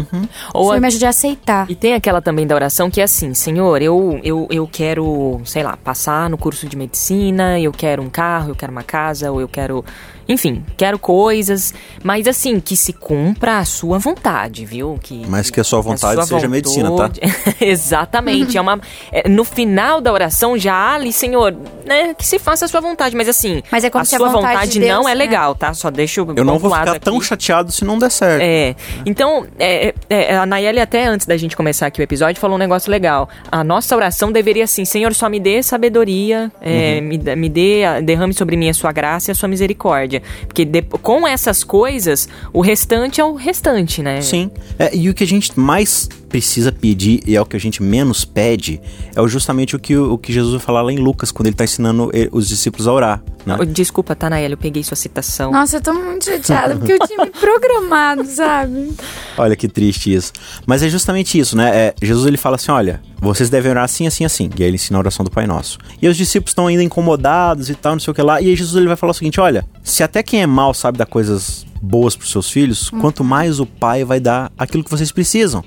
O 0.54 0.58
Ou 0.58 0.64
Senhor 0.64 0.76
a- 0.76 0.80
me 0.80 0.87
ajude 0.87 1.06
a 1.06 1.08
aceitar. 1.08 1.70
E 1.70 1.75
tem 1.75 1.94
aquela 1.94 2.20
também 2.23 2.47
da 2.47 2.54
oração 2.54 2.90
que 2.90 3.00
é 3.00 3.04
assim, 3.04 3.35
Senhor, 3.35 3.82
eu, 3.82 4.18
eu, 4.23 4.47
eu 4.50 4.68
quero, 4.70 5.40
sei 5.44 5.62
lá, 5.62 5.76
passar 5.76 6.30
no 6.30 6.38
curso 6.38 6.68
de 6.68 6.76
medicina, 6.76 7.58
eu 7.61 7.73
quero 7.73 8.02
um 8.02 8.08
carro, 8.11 8.50
eu 8.50 8.54
quero 8.54 8.73
uma 8.73 8.82
casa, 8.82 9.30
ou 9.30 9.40
eu 9.40 9.49
quero. 9.49 9.85
Enfim, 10.28 10.62
quero 10.76 10.99
coisas, 10.99 11.73
mas 12.04 12.26
assim, 12.28 12.61
que 12.61 12.76
se 12.76 12.92
cumpra 12.92 13.58
a 13.58 13.64
sua 13.64 13.99
vontade, 13.99 14.64
viu? 14.66 14.99
Que, 15.02 15.25
Mas 15.26 15.50
que 15.50 15.58
a 15.58 15.64
sua 15.64 15.80
vontade 15.80 16.26
seja 16.26 16.47
medicina, 16.49 16.94
tá? 16.94 17.11
Exatamente. 17.61 18.56
é 18.58 18.61
uma, 18.61 18.80
é, 19.11 19.28
no 19.28 19.44
final 19.44 20.00
da 20.00 20.12
oração 20.12 20.58
já 20.58 20.94
ali, 20.94 21.12
Senhor, 21.12 21.56
né, 21.87 22.14
que 22.14 22.26
se 22.26 22.38
faça 22.38 22.64
a 22.66 22.68
sua 22.68 22.80
vontade, 22.80 23.16
mas 23.16 23.28
assim, 23.28 23.62
Mas 23.70 23.85
é 23.85 23.90
como 23.90 24.02
a 24.02 24.04
se 24.04 24.14
a 24.14 24.18
sua 24.18 24.28
vontade 24.28 24.52
vontade 24.54 24.73
de 24.73 24.80
Deus, 24.80 24.92
não 24.99 25.08
é 25.08 25.14
né? 25.14 25.18
legal, 25.18 25.54
tá? 25.54 25.73
Só 25.73 25.90
deixa 25.90 26.20
Eu 26.20 26.44
não 26.44 26.58
vou 26.58 26.70
ficar 26.70 26.99
tão 27.00 27.16
aqui. 27.16 27.26
chateado 27.26 27.73
se 27.73 27.85
não 27.85 27.99
der 27.99 28.11
certo. 28.11 28.42
É. 28.42 28.75
Então, 29.06 29.47
é, 29.58 29.94
é, 30.11 30.37
a 30.37 30.44
Nayeli, 30.44 30.80
até 30.80 31.06
antes 31.06 31.26
da 31.26 31.37
gente 31.37 31.56
começar 31.56 31.87
aqui 31.87 32.00
o 32.00 32.02
episódio, 32.02 32.40
falou 32.40 32.56
um 32.56 32.58
negócio 32.58 32.90
legal. 32.90 33.28
A 33.50 33.64
nossa 33.64 33.94
oração 33.97 34.30
deveria 34.30 34.64
assim: 34.64 34.85
Senhor, 34.85 35.14
só 35.14 35.28
me 35.28 35.40
dê 35.40 35.62
sabedoria, 35.62 36.50
é, 36.61 37.00
me, 37.00 37.16
dá- 37.18 37.37
me 37.37 37.49
dê, 37.49 37.82
derrame 38.02 38.35
sobre 38.35 38.56
mim 38.56 38.68
a 38.68 38.75
sua 38.75 38.92
graça 38.92 39.30
e 39.30 39.32
a 39.32 39.35
sua 39.35 39.49
misericórdia. 39.49 40.17
Porque 40.46 40.64
de- 40.64 40.82
com 40.82 41.26
essas 41.26 41.64
coisas, 41.64 42.28
o 42.52 42.60
restante 42.60 43.20
é 43.20 43.25
o 43.25 43.34
restante, 43.34 44.02
né? 44.02 44.20
Sim. 44.20 44.50
É, 44.78 44.94
e 44.94 45.08
o 45.08 45.14
que 45.14 45.25
a 45.25 45.26
gente 45.26 45.58
mais 45.58 46.08
precisa 46.28 46.70
pedir, 46.70 47.22
e 47.26 47.34
é 47.34 47.40
o 47.40 47.46
que 47.46 47.56
a 47.56 47.60
gente 47.60 47.82
menos 47.82 48.25
pede, 48.25 48.80
é 49.16 49.26
justamente 49.28 49.75
o 49.75 49.78
que, 49.78 49.96
o, 49.96 50.18
que 50.18 50.32
Jesus 50.32 50.52
vai 50.52 50.60
falar 50.60 50.82
lá 50.82 50.92
em 50.92 50.98
Lucas, 50.98 51.32
quando 51.32 51.46
ele 51.46 51.54
está 51.54 51.64
ensinando 51.64 52.10
eh, 52.12 52.28
os 52.30 52.46
discípulos 52.46 52.87
a 52.87 52.92
orar. 52.92 53.22
Né? 53.46 53.56
Oh, 53.58 53.64
Desculpa, 53.64 54.14
tá, 54.14 54.28
Nayeli, 54.28 54.52
eu 54.52 54.58
peguei 54.58 54.84
sua 54.84 54.96
citação. 54.96 55.50
Nossa, 55.50 55.78
eu 55.78 55.80
tô 55.80 55.94
muito 55.94 56.26
chateada 56.26 56.76
porque 56.76 56.92
eu 56.92 56.98
tinha 56.98 57.25
me 57.25 57.30
programado, 57.30 58.25
sabe? 58.28 58.92
Olha 59.38 59.56
que 59.56 59.66
triste 59.68 60.12
isso. 60.12 60.32
Mas 60.66 60.82
é 60.82 60.88
justamente 60.90 61.38
isso, 61.38 61.56
né? 61.56 61.70
É, 61.75 61.94
Jesus 62.02 62.26
ele 62.26 62.37
fala 62.37 62.56
assim: 62.56 62.70
olha, 62.70 63.00
vocês 63.20 63.48
devem 63.48 63.70
orar 63.70 63.84
assim, 63.84 64.06
assim, 64.06 64.25
assim. 64.25 64.50
E 64.58 64.62
aí 64.62 64.68
ele 64.68 64.75
ensina 64.75 64.98
a 64.98 65.00
oração 65.00 65.25
do 65.25 65.30
Pai 65.30 65.46
Nosso. 65.46 65.78
E 66.02 66.06
os 66.08 66.16
discípulos 66.16 66.50
estão 66.50 66.66
ainda 66.66 66.82
incomodados 66.82 67.70
e 67.70 67.75
tal, 67.75 67.92
não 67.92 68.00
sei 68.00 68.10
o 68.10 68.14
que 68.14 68.20
lá. 68.22 68.40
E 68.42 68.48
aí 68.48 68.56
Jesus 68.56 68.76
ele 68.76 68.87
vai 68.88 68.96
falar 68.96 69.12
o 69.12 69.14
seguinte: 69.14 69.40
olha, 69.40 69.64
se 69.82 70.02
até 70.08 70.22
quem 70.22 70.40
é 70.40 70.46
mal 70.46 70.72
sabe 70.72 70.96
dar 70.96 71.04
coisas 71.04 71.66
boas 71.82 72.16
pros 72.16 72.32
seus 72.32 72.50
filhos, 72.50 72.88
quanto 72.88 73.22
mais 73.22 73.60
o 73.60 73.66
pai 73.66 74.04
vai 74.04 74.18
dar 74.18 74.50
aquilo 74.58 74.82
que 74.82 74.90
vocês 74.90 75.12
precisam. 75.12 75.62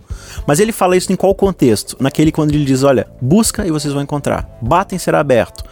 Mas 0.48 0.60
ele 0.60 0.72
fala 0.72 0.98
isso 0.98 1.14
em 1.14 1.16
qual 1.16 1.34
contexto? 1.36 1.96
Naquele 2.00 2.32
quando 2.32 2.52
ele 2.52 2.66
diz: 2.66 2.82
olha, 2.82 3.08
busca 3.22 3.68
e 3.68 3.72
vocês 3.72 3.94
vão 3.94 4.02
encontrar. 4.02 4.50
Batem 4.60 4.98
será 4.98 5.20
aberto. 5.20 5.64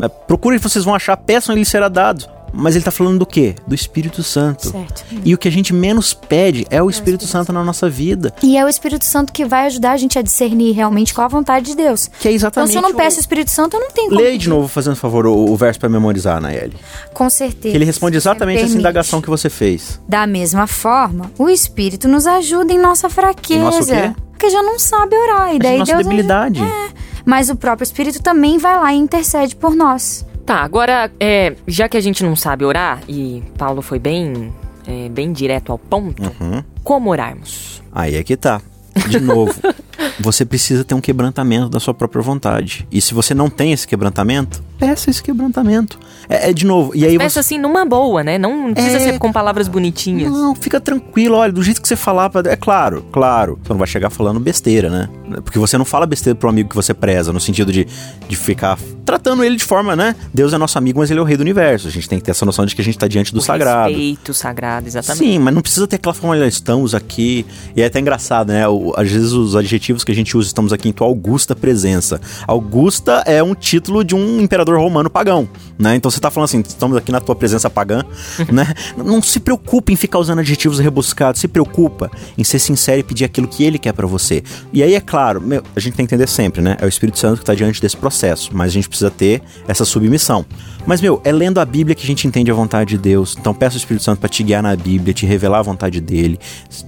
É, 0.00 0.08
Procurem 0.08 0.56
e 0.56 0.62
vocês 0.62 0.84
vão 0.84 0.94
achar, 0.94 1.16
peçam 1.16 1.54
e 1.54 1.58
lhes 1.58 1.68
será 1.68 1.88
dado. 1.88 2.24
Mas 2.52 2.74
ele 2.76 2.84
tá 2.84 2.90
falando 2.90 3.18
do 3.18 3.26
quê? 3.26 3.54
Do 3.66 3.74
Espírito 3.74 4.22
Santo. 4.22 4.68
Certo. 4.68 5.04
E 5.24 5.34
o 5.34 5.38
que 5.38 5.48
a 5.48 5.50
gente 5.50 5.72
menos 5.72 6.12
pede 6.12 6.66
é 6.70 6.82
o 6.82 6.90
Espírito 6.90 7.26
Santo 7.26 7.52
na 7.52 7.64
nossa 7.64 7.88
vida. 7.88 8.32
E 8.42 8.56
é 8.56 8.64
o 8.64 8.68
Espírito 8.68 9.04
Santo 9.04 9.32
que 9.32 9.44
vai 9.44 9.66
ajudar 9.66 9.92
a 9.92 9.96
gente 9.96 10.18
a 10.18 10.22
discernir 10.22 10.72
realmente 10.72 11.14
qual 11.14 11.24
a 11.24 11.28
vontade 11.28 11.66
de 11.66 11.76
Deus. 11.76 12.08
Que 12.20 12.28
é 12.28 12.30
Então, 12.30 12.34
exatamente. 12.36 12.72
se 12.72 12.76
eu 12.78 12.82
não 12.82 12.90
o- 12.90 12.94
peço 12.94 13.16
o 13.16 13.20
Espírito 13.20 13.50
Santo, 13.50 13.76
eu 13.76 13.80
não 13.80 13.90
tenho 13.90 14.08
como. 14.10 14.20
Leia 14.20 14.36
de 14.36 14.48
novo, 14.48 14.68
fazendo 14.68 14.96
favor, 14.96 15.26
o, 15.26 15.50
o 15.50 15.56
verso 15.56 15.80
para 15.80 15.88
memorizar, 15.88 16.40
Naeli. 16.40 16.76
Com 17.14 17.30
certeza. 17.30 17.70
Que 17.70 17.76
ele 17.76 17.84
responde 17.84 18.16
exatamente 18.16 18.62
essa 18.62 18.76
indagação 18.76 19.22
que 19.22 19.30
você 19.30 19.48
fez. 19.48 19.98
Da 20.06 20.26
mesma 20.26 20.66
forma, 20.66 21.30
o 21.38 21.48
Espírito 21.48 22.06
nos 22.08 22.26
ajuda 22.26 22.72
em 22.72 22.78
nossa 22.78 23.08
fraqueza. 23.08 23.60
Em 23.60 23.64
nosso 23.64 23.86
quê? 23.86 24.12
Porque 24.30 24.50
já 24.50 24.62
não 24.62 24.78
sabe 24.78 25.16
orar. 25.16 25.54
E 25.54 25.58
daí 25.58 25.78
nossa 25.78 25.92
Deus 25.92 26.04
debilidade. 26.04 26.60
É. 26.62 26.88
Mas 27.24 27.48
o 27.48 27.56
próprio 27.56 27.84
Espírito 27.84 28.20
também 28.20 28.58
vai 28.58 28.76
lá 28.78 28.92
e 28.92 28.96
intercede 28.96 29.54
por 29.56 29.74
nós. 29.74 30.26
Tá, 30.44 30.56
agora, 30.62 31.10
é, 31.20 31.54
já 31.66 31.88
que 31.88 31.96
a 31.96 32.00
gente 32.00 32.24
não 32.24 32.34
sabe 32.34 32.64
orar, 32.64 33.00
e 33.08 33.42
Paulo 33.56 33.80
foi 33.80 33.98
bem, 33.98 34.52
é, 34.86 35.08
bem 35.08 35.32
direto 35.32 35.70
ao 35.72 35.78
ponto, 35.78 36.22
Uhum. 36.40 36.62
como 36.82 37.10
orarmos? 37.10 37.82
Aí 37.92 38.16
é 38.16 38.22
que 38.24 38.36
tá. 38.36 38.60
De 39.08 39.20
novo, 39.20 39.54
você 40.20 40.44
precisa 40.44 40.84
ter 40.84 40.94
um 40.94 41.00
quebrantamento 41.00 41.68
da 41.68 41.80
sua 41.80 41.94
própria 41.94 42.22
vontade. 42.22 42.86
E 42.90 43.00
se 43.00 43.14
você 43.14 43.34
não 43.34 43.48
tem 43.50 43.72
esse 43.72 43.86
quebrantamento, 43.86 44.62
peça 44.78 45.10
esse 45.10 45.22
quebrantamento. 45.22 45.98
É, 46.28 46.50
é 46.50 46.52
de 46.52 46.64
novo. 46.66 46.92
E 46.94 47.04
aí 47.04 47.18
Peça 47.18 47.34
você. 47.34 47.38
assim, 47.40 47.58
numa 47.58 47.84
boa, 47.84 48.22
né? 48.22 48.38
Não, 48.38 48.68
não 48.68 48.74
precisa 48.74 48.96
É. 48.96 49.00
ser 49.00 49.18
com 49.18 49.32
palavras 49.32 49.68
bonitinhas. 49.68 50.30
Não, 50.32 50.54
fica 50.54 50.80
tranquilo, 50.80 51.36
olha, 51.36 51.52
do 51.52 51.62
jeito 51.62 51.80
que 51.82 51.88
você 51.88 51.96
falar, 51.96 52.30
é 52.46 52.56
claro, 52.56 53.04
claro, 53.12 53.58
você 53.62 53.70
não 53.72 53.78
vai 53.78 53.86
chegar 53.88 54.10
falando 54.10 54.38
besteira, 54.40 54.88
né? 54.88 55.08
Porque 55.44 55.58
você 55.58 55.76
não 55.78 55.84
fala 55.84 56.06
besteira 56.06 56.36
pro 56.38 56.48
amigo 56.48 56.68
que 56.68 56.74
você 56.76 56.92
preza, 56.94 57.32
no 57.32 57.40
sentido 57.40 57.72
de, 57.72 57.86
de 58.28 58.36
ficar 58.36 58.78
tratando 59.04 59.42
ele 59.44 59.56
de 59.56 59.64
forma, 59.64 59.96
né? 59.96 60.14
Deus 60.32 60.52
é 60.52 60.58
nosso 60.58 60.78
amigo, 60.78 61.00
mas 61.00 61.10
ele 61.10 61.18
é 61.20 61.22
o 61.22 61.26
rei 61.26 61.36
do 61.36 61.40
universo. 61.40 61.88
A 61.88 61.90
gente 61.90 62.08
tem 62.08 62.18
que 62.18 62.24
ter 62.24 62.30
essa 62.30 62.46
noção 62.46 62.64
de 62.64 62.74
que 62.74 62.80
a 62.80 62.84
gente 62.84 62.96
tá 62.98 63.08
diante 63.08 63.32
do 63.32 63.38
O 63.38 63.42
sagrado. 63.42 63.88
Respeito 63.90 64.32
sagrado, 64.32 64.86
exatamente. 64.86 65.24
Sim, 65.24 65.38
mas 65.38 65.54
não 65.54 65.60
precisa 65.60 65.86
ter 65.86 65.96
aquela 65.96 66.14
forma, 66.14 66.34
olha, 66.36 66.46
estamos 66.46 66.94
aqui. 66.94 67.44
E 67.76 67.82
é 67.82 67.86
até 67.86 67.98
engraçado, 67.98 68.48
né? 68.52 68.66
O- 68.68 68.92
às 68.96 69.10
vezes 69.10 69.32
os 69.32 69.56
adjetivos 69.56 69.91
que 70.02 70.12
a 70.12 70.14
gente 70.14 70.36
usa, 70.36 70.48
estamos 70.48 70.72
aqui 70.72 70.88
em 70.88 70.92
tua 70.92 71.06
augusta 71.06 71.54
presença. 71.54 72.20
Augusta 72.46 73.22
é 73.26 73.42
um 73.42 73.54
título 73.54 74.02
de 74.04 74.14
um 74.14 74.40
imperador 74.40 74.78
romano 74.78 75.10
pagão, 75.10 75.48
né? 75.78 75.94
Então 75.94 76.10
você 76.10 76.20
tá 76.20 76.30
falando 76.30 76.44
assim, 76.46 76.60
estamos 76.66 76.96
aqui 76.96 77.12
na 77.12 77.20
tua 77.20 77.34
presença 77.34 77.68
pagã, 77.68 78.02
né? 78.50 78.72
Não 78.96 79.20
se 79.20 79.40
preocupe 79.40 79.92
em 79.92 79.96
ficar 79.96 80.18
usando 80.18 80.38
adjetivos 80.38 80.78
rebuscados, 80.78 81.40
se 81.40 81.48
preocupa 81.48 82.10
em 82.38 82.44
ser 82.44 82.58
sincero 82.58 83.00
e 83.00 83.02
pedir 83.02 83.24
aquilo 83.24 83.46
que 83.46 83.64
ele 83.64 83.78
quer 83.78 83.92
pra 83.92 84.06
você. 84.06 84.42
E 84.72 84.82
aí, 84.82 84.94
é 84.94 85.00
claro, 85.00 85.40
meu, 85.40 85.62
a 85.76 85.80
gente 85.80 85.94
tem 85.94 86.06
que 86.06 86.14
entender 86.14 86.28
sempre, 86.28 86.62
né? 86.62 86.76
É 86.80 86.84
o 86.84 86.88
Espírito 86.88 87.18
Santo 87.18 87.40
que 87.40 87.44
tá 87.44 87.54
diante 87.54 87.80
desse 87.80 87.96
processo, 87.96 88.50
mas 88.52 88.68
a 88.68 88.74
gente 88.74 88.88
precisa 88.88 89.10
ter 89.10 89.42
essa 89.68 89.84
submissão. 89.84 90.46
Mas, 90.86 91.00
meu, 91.00 91.20
é 91.24 91.30
lendo 91.30 91.60
a 91.60 91.64
Bíblia 91.64 91.94
que 91.94 92.02
a 92.02 92.06
gente 92.06 92.26
entende 92.26 92.50
a 92.50 92.54
vontade 92.54 92.90
de 92.90 92.98
Deus. 92.98 93.36
Então 93.38 93.54
peça 93.54 93.76
o 93.76 93.78
Espírito 93.78 94.02
Santo 94.02 94.18
pra 94.18 94.28
te 94.28 94.42
guiar 94.42 94.62
na 94.62 94.74
Bíblia, 94.74 95.14
te 95.14 95.24
revelar 95.24 95.60
a 95.60 95.62
vontade 95.62 96.00
dele, 96.00 96.38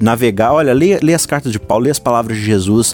navegar. 0.01 0.53
Olha, 0.53 0.73
leia, 0.73 0.99
leia 1.03 1.17
as 1.17 1.27
cartas 1.27 1.53
de 1.53 1.61
Paulo, 1.61 1.85
leia 1.85 1.93
as 1.93 1.99
palavras 1.99 2.37
de 2.37 2.45
Jesus. 2.45 2.94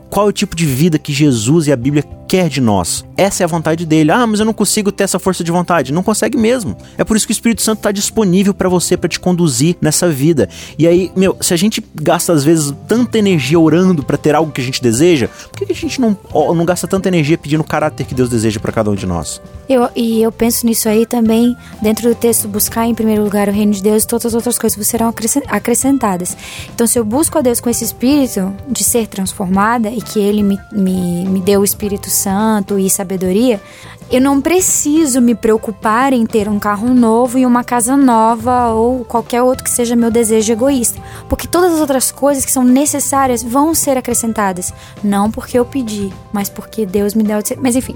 Qual 0.11 0.27
é 0.27 0.29
o 0.29 0.33
tipo 0.33 0.55
de 0.55 0.65
vida 0.65 0.99
que 0.99 1.13
Jesus 1.13 1.67
e 1.67 1.71
a 1.71 1.75
Bíblia 1.75 2.03
quer 2.27 2.49
de 2.49 2.59
nós? 2.59 3.03
Essa 3.15 3.43
é 3.43 3.45
a 3.45 3.47
vontade 3.47 3.85
dele. 3.85 4.11
Ah, 4.11 4.27
mas 4.27 4.41
eu 4.41 4.45
não 4.45 4.51
consigo 4.53 4.91
ter 4.91 5.05
essa 5.05 5.17
força 5.17 5.41
de 5.43 5.51
vontade. 5.51 5.93
Não 5.93 6.03
consegue 6.03 6.37
mesmo. 6.37 6.75
É 6.97 7.03
por 7.03 7.15
isso 7.15 7.25
que 7.25 7.31
o 7.31 7.35
Espírito 7.35 7.61
Santo 7.61 7.79
tá 7.79 7.91
disponível 7.93 8.53
pra 8.53 8.67
você, 8.67 8.97
pra 8.97 9.07
te 9.07 9.19
conduzir 9.19 9.77
nessa 9.79 10.09
vida. 10.09 10.49
E 10.77 10.85
aí, 10.85 11.11
meu, 11.15 11.37
se 11.39 11.53
a 11.53 11.57
gente 11.57 11.81
gasta 11.95 12.33
às 12.33 12.43
vezes 12.43 12.73
tanta 12.89 13.17
energia 13.17 13.57
orando 13.59 14.03
pra 14.03 14.17
ter 14.17 14.35
algo 14.35 14.51
que 14.51 14.59
a 14.59 14.63
gente 14.63 14.81
deseja, 14.81 15.29
por 15.49 15.65
que 15.65 15.71
a 15.71 15.75
gente 15.75 16.01
não, 16.01 16.17
não 16.33 16.65
gasta 16.65 16.87
tanta 16.87 17.07
energia 17.07 17.37
pedindo 17.37 17.61
o 17.61 17.63
caráter 17.65 18.05
que 18.05 18.13
Deus 18.13 18.29
deseja 18.29 18.59
pra 18.59 18.71
cada 18.73 18.89
um 18.91 18.95
de 18.95 19.05
nós? 19.05 19.41
Eu, 19.69 19.87
e 19.95 20.21
eu 20.21 20.31
penso 20.31 20.65
nisso 20.65 20.89
aí 20.89 21.05
também, 21.05 21.55
dentro 21.81 22.09
do 22.09 22.15
texto, 22.15 22.49
buscar 22.49 22.85
em 22.85 22.93
primeiro 22.93 23.23
lugar 23.23 23.47
o 23.47 23.51
reino 23.51 23.71
de 23.71 23.81
Deus 23.81 24.03
e 24.03 24.07
todas 24.07 24.25
as 24.25 24.33
outras 24.33 24.59
coisas 24.59 24.85
serão 24.85 25.07
acrescen- 25.07 25.43
acrescentadas. 25.47 26.35
Então, 26.73 26.85
se 26.85 26.99
eu 26.99 27.05
busco 27.05 27.37
a 27.37 27.41
Deus 27.41 27.61
com 27.61 27.69
esse 27.69 27.85
espírito 27.85 28.53
de 28.67 28.83
ser 28.83 29.07
transformada 29.07 29.89
e 29.89 30.00
que 30.03 30.19
Ele 30.19 30.43
me, 30.43 30.59
me, 30.71 31.25
me 31.25 31.39
deu 31.39 31.61
o 31.61 31.63
Espírito 31.63 32.09
Santo 32.09 32.77
e 32.79 32.89
sabedoria, 32.89 33.61
eu 34.11 34.19
não 34.19 34.41
preciso 34.41 35.21
me 35.21 35.33
preocupar 35.33 36.11
em 36.11 36.25
ter 36.25 36.49
um 36.49 36.59
carro 36.59 36.93
novo 36.93 37.39
e 37.39 37.45
uma 37.45 37.63
casa 37.63 37.95
nova 37.95 38.69
ou 38.69 39.05
qualquer 39.05 39.41
outro 39.41 39.63
que 39.63 39.69
seja 39.69 39.95
meu 39.95 40.11
desejo 40.11 40.51
egoísta. 40.51 41.01
Porque 41.29 41.47
todas 41.47 41.73
as 41.73 41.79
outras 41.79 42.11
coisas 42.11 42.43
que 42.43 42.51
são 42.51 42.63
necessárias 42.63 43.41
vão 43.41 43.73
ser 43.73 43.97
acrescentadas. 43.97 44.73
Não 45.01 45.31
porque 45.31 45.57
eu 45.57 45.63
pedi, 45.63 46.11
mas 46.33 46.49
porque 46.49 46.85
Deus 46.85 47.13
me 47.13 47.23
deu. 47.23 47.39
Mas 47.61 47.77
enfim, 47.77 47.95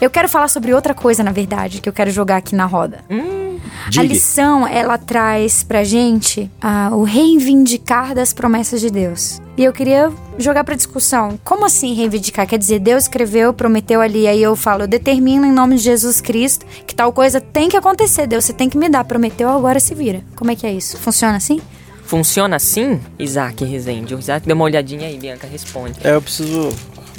eu 0.00 0.08
quero 0.08 0.28
falar 0.28 0.46
sobre 0.46 0.72
outra 0.72 0.94
coisa, 0.94 1.24
na 1.24 1.32
verdade, 1.32 1.80
que 1.80 1.88
eu 1.88 1.92
quero 1.92 2.12
jogar 2.12 2.36
aqui 2.36 2.54
na 2.54 2.64
roda. 2.64 3.00
A 3.10 3.47
Diga. 3.88 4.04
lição, 4.04 4.66
ela 4.66 4.98
traz 4.98 5.62
pra 5.62 5.84
gente 5.84 6.50
ah, 6.60 6.90
o 6.92 7.02
reivindicar 7.02 8.14
das 8.14 8.32
promessas 8.32 8.80
de 8.80 8.90
Deus. 8.90 9.40
E 9.56 9.64
eu 9.64 9.72
queria 9.72 10.12
jogar 10.38 10.62
pra 10.62 10.76
discussão. 10.76 11.38
Como 11.42 11.66
assim 11.66 11.92
reivindicar? 11.94 12.46
Quer 12.46 12.58
dizer, 12.58 12.78
Deus 12.78 13.04
escreveu, 13.04 13.52
prometeu 13.52 14.00
ali, 14.00 14.28
aí 14.28 14.40
eu 14.42 14.54
falo, 14.54 14.84
eu 14.84 14.88
determino 14.88 15.44
em 15.44 15.52
nome 15.52 15.76
de 15.76 15.82
Jesus 15.82 16.20
Cristo 16.20 16.64
que 16.86 16.94
tal 16.94 17.12
coisa 17.12 17.40
tem 17.40 17.68
que 17.68 17.76
acontecer. 17.76 18.26
Deus, 18.26 18.44
você 18.44 18.52
tem 18.52 18.68
que 18.68 18.78
me 18.78 18.88
dar. 18.88 19.04
Prometeu, 19.04 19.48
agora 19.48 19.80
se 19.80 19.94
vira. 19.94 20.22
Como 20.36 20.50
é 20.50 20.54
que 20.54 20.66
é 20.66 20.72
isso? 20.72 20.96
Funciona 20.98 21.36
assim? 21.36 21.60
Funciona 22.04 22.56
assim, 22.56 23.00
Isaac 23.18 23.62
Rezende? 23.64 24.14
O 24.14 24.18
Isaac 24.18 24.46
deu 24.46 24.56
uma 24.56 24.64
olhadinha 24.64 25.06
aí, 25.06 25.18
Bianca, 25.18 25.46
responde. 25.46 25.98
É, 26.02 26.14
eu 26.14 26.22
preciso 26.22 26.70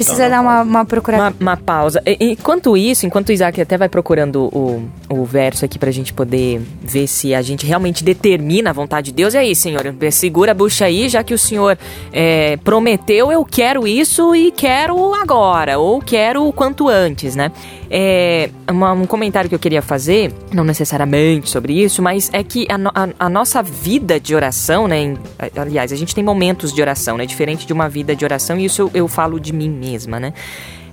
Precisa 0.05 0.29
dar 0.29 0.41
uma, 0.41 0.61
uma 0.61 0.85
procurada. 0.85 1.23
Uma, 1.39 1.51
uma 1.53 1.57
pausa. 1.57 2.01
E- 2.05 2.17
Enquanto 2.31 2.75
isso, 2.77 3.05
enquanto 3.05 3.29
o 3.29 3.31
Isaac 3.31 3.59
até 3.61 3.77
vai 3.77 3.89
procurando 3.89 4.45
o, 4.55 4.83
o 5.09 5.25
verso 5.25 5.65
aqui 5.65 5.77
pra 5.79 5.91
gente 5.91 6.13
poder 6.13 6.61
ver 6.81 7.07
se 7.07 7.33
a 7.33 7.41
gente 7.41 7.65
realmente 7.65 8.03
determina 8.03 8.69
a 8.69 8.73
vontade 8.73 9.07
de 9.07 9.13
Deus, 9.13 9.33
e 9.33 9.37
aí, 9.37 9.55
Senhor, 9.55 9.81
segura 10.11 10.51
a 10.51 10.55
bucha 10.55 10.85
aí, 10.85 11.09
já 11.09 11.23
que 11.23 11.33
o 11.33 11.37
Senhor 11.37 11.77
é, 12.11 12.57
prometeu, 12.57 13.31
eu 13.31 13.43
quero 13.45 13.87
isso 13.87 14.35
e 14.35 14.51
quero 14.51 15.13
agora, 15.15 15.77
ou 15.79 15.99
quero 16.01 16.45
o 16.47 16.53
quanto 16.53 16.87
antes, 16.87 17.35
né? 17.35 17.51
É, 17.89 18.49
uma- 18.69 18.93
um 18.93 19.05
comentário 19.07 19.49
que 19.49 19.55
eu 19.55 19.59
queria 19.59 19.81
fazer, 19.81 20.31
não 20.53 20.63
necessariamente 20.63 21.49
sobre 21.49 21.73
isso, 21.73 22.01
mas 22.03 22.29
é 22.31 22.43
que 22.43 22.67
a, 22.69 22.75
a- 23.03 23.09
a 23.25 23.29
nossa 23.29 23.63
vida 23.63 24.19
de 24.19 24.35
oração, 24.35 24.87
né? 24.87 24.99
em- 24.99 25.17
aliás, 25.55 25.91
a 25.91 25.95
gente 25.95 26.13
tem 26.13 26.23
momentos 26.23 26.71
de 26.73 26.81
oração, 26.81 27.17
né? 27.17 27.25
Diferente 27.25 27.65
de 27.65 27.73
uma 27.73 27.89
vida 27.89 28.15
de 28.15 28.23
oração, 28.23 28.59
e 28.59 28.65
isso 28.65 28.83
eu, 28.83 28.91
eu 28.93 29.07
falo 29.07 29.39
de 29.39 29.51
mim 29.51 29.69
mesma, 29.69 30.19
né? 30.19 30.33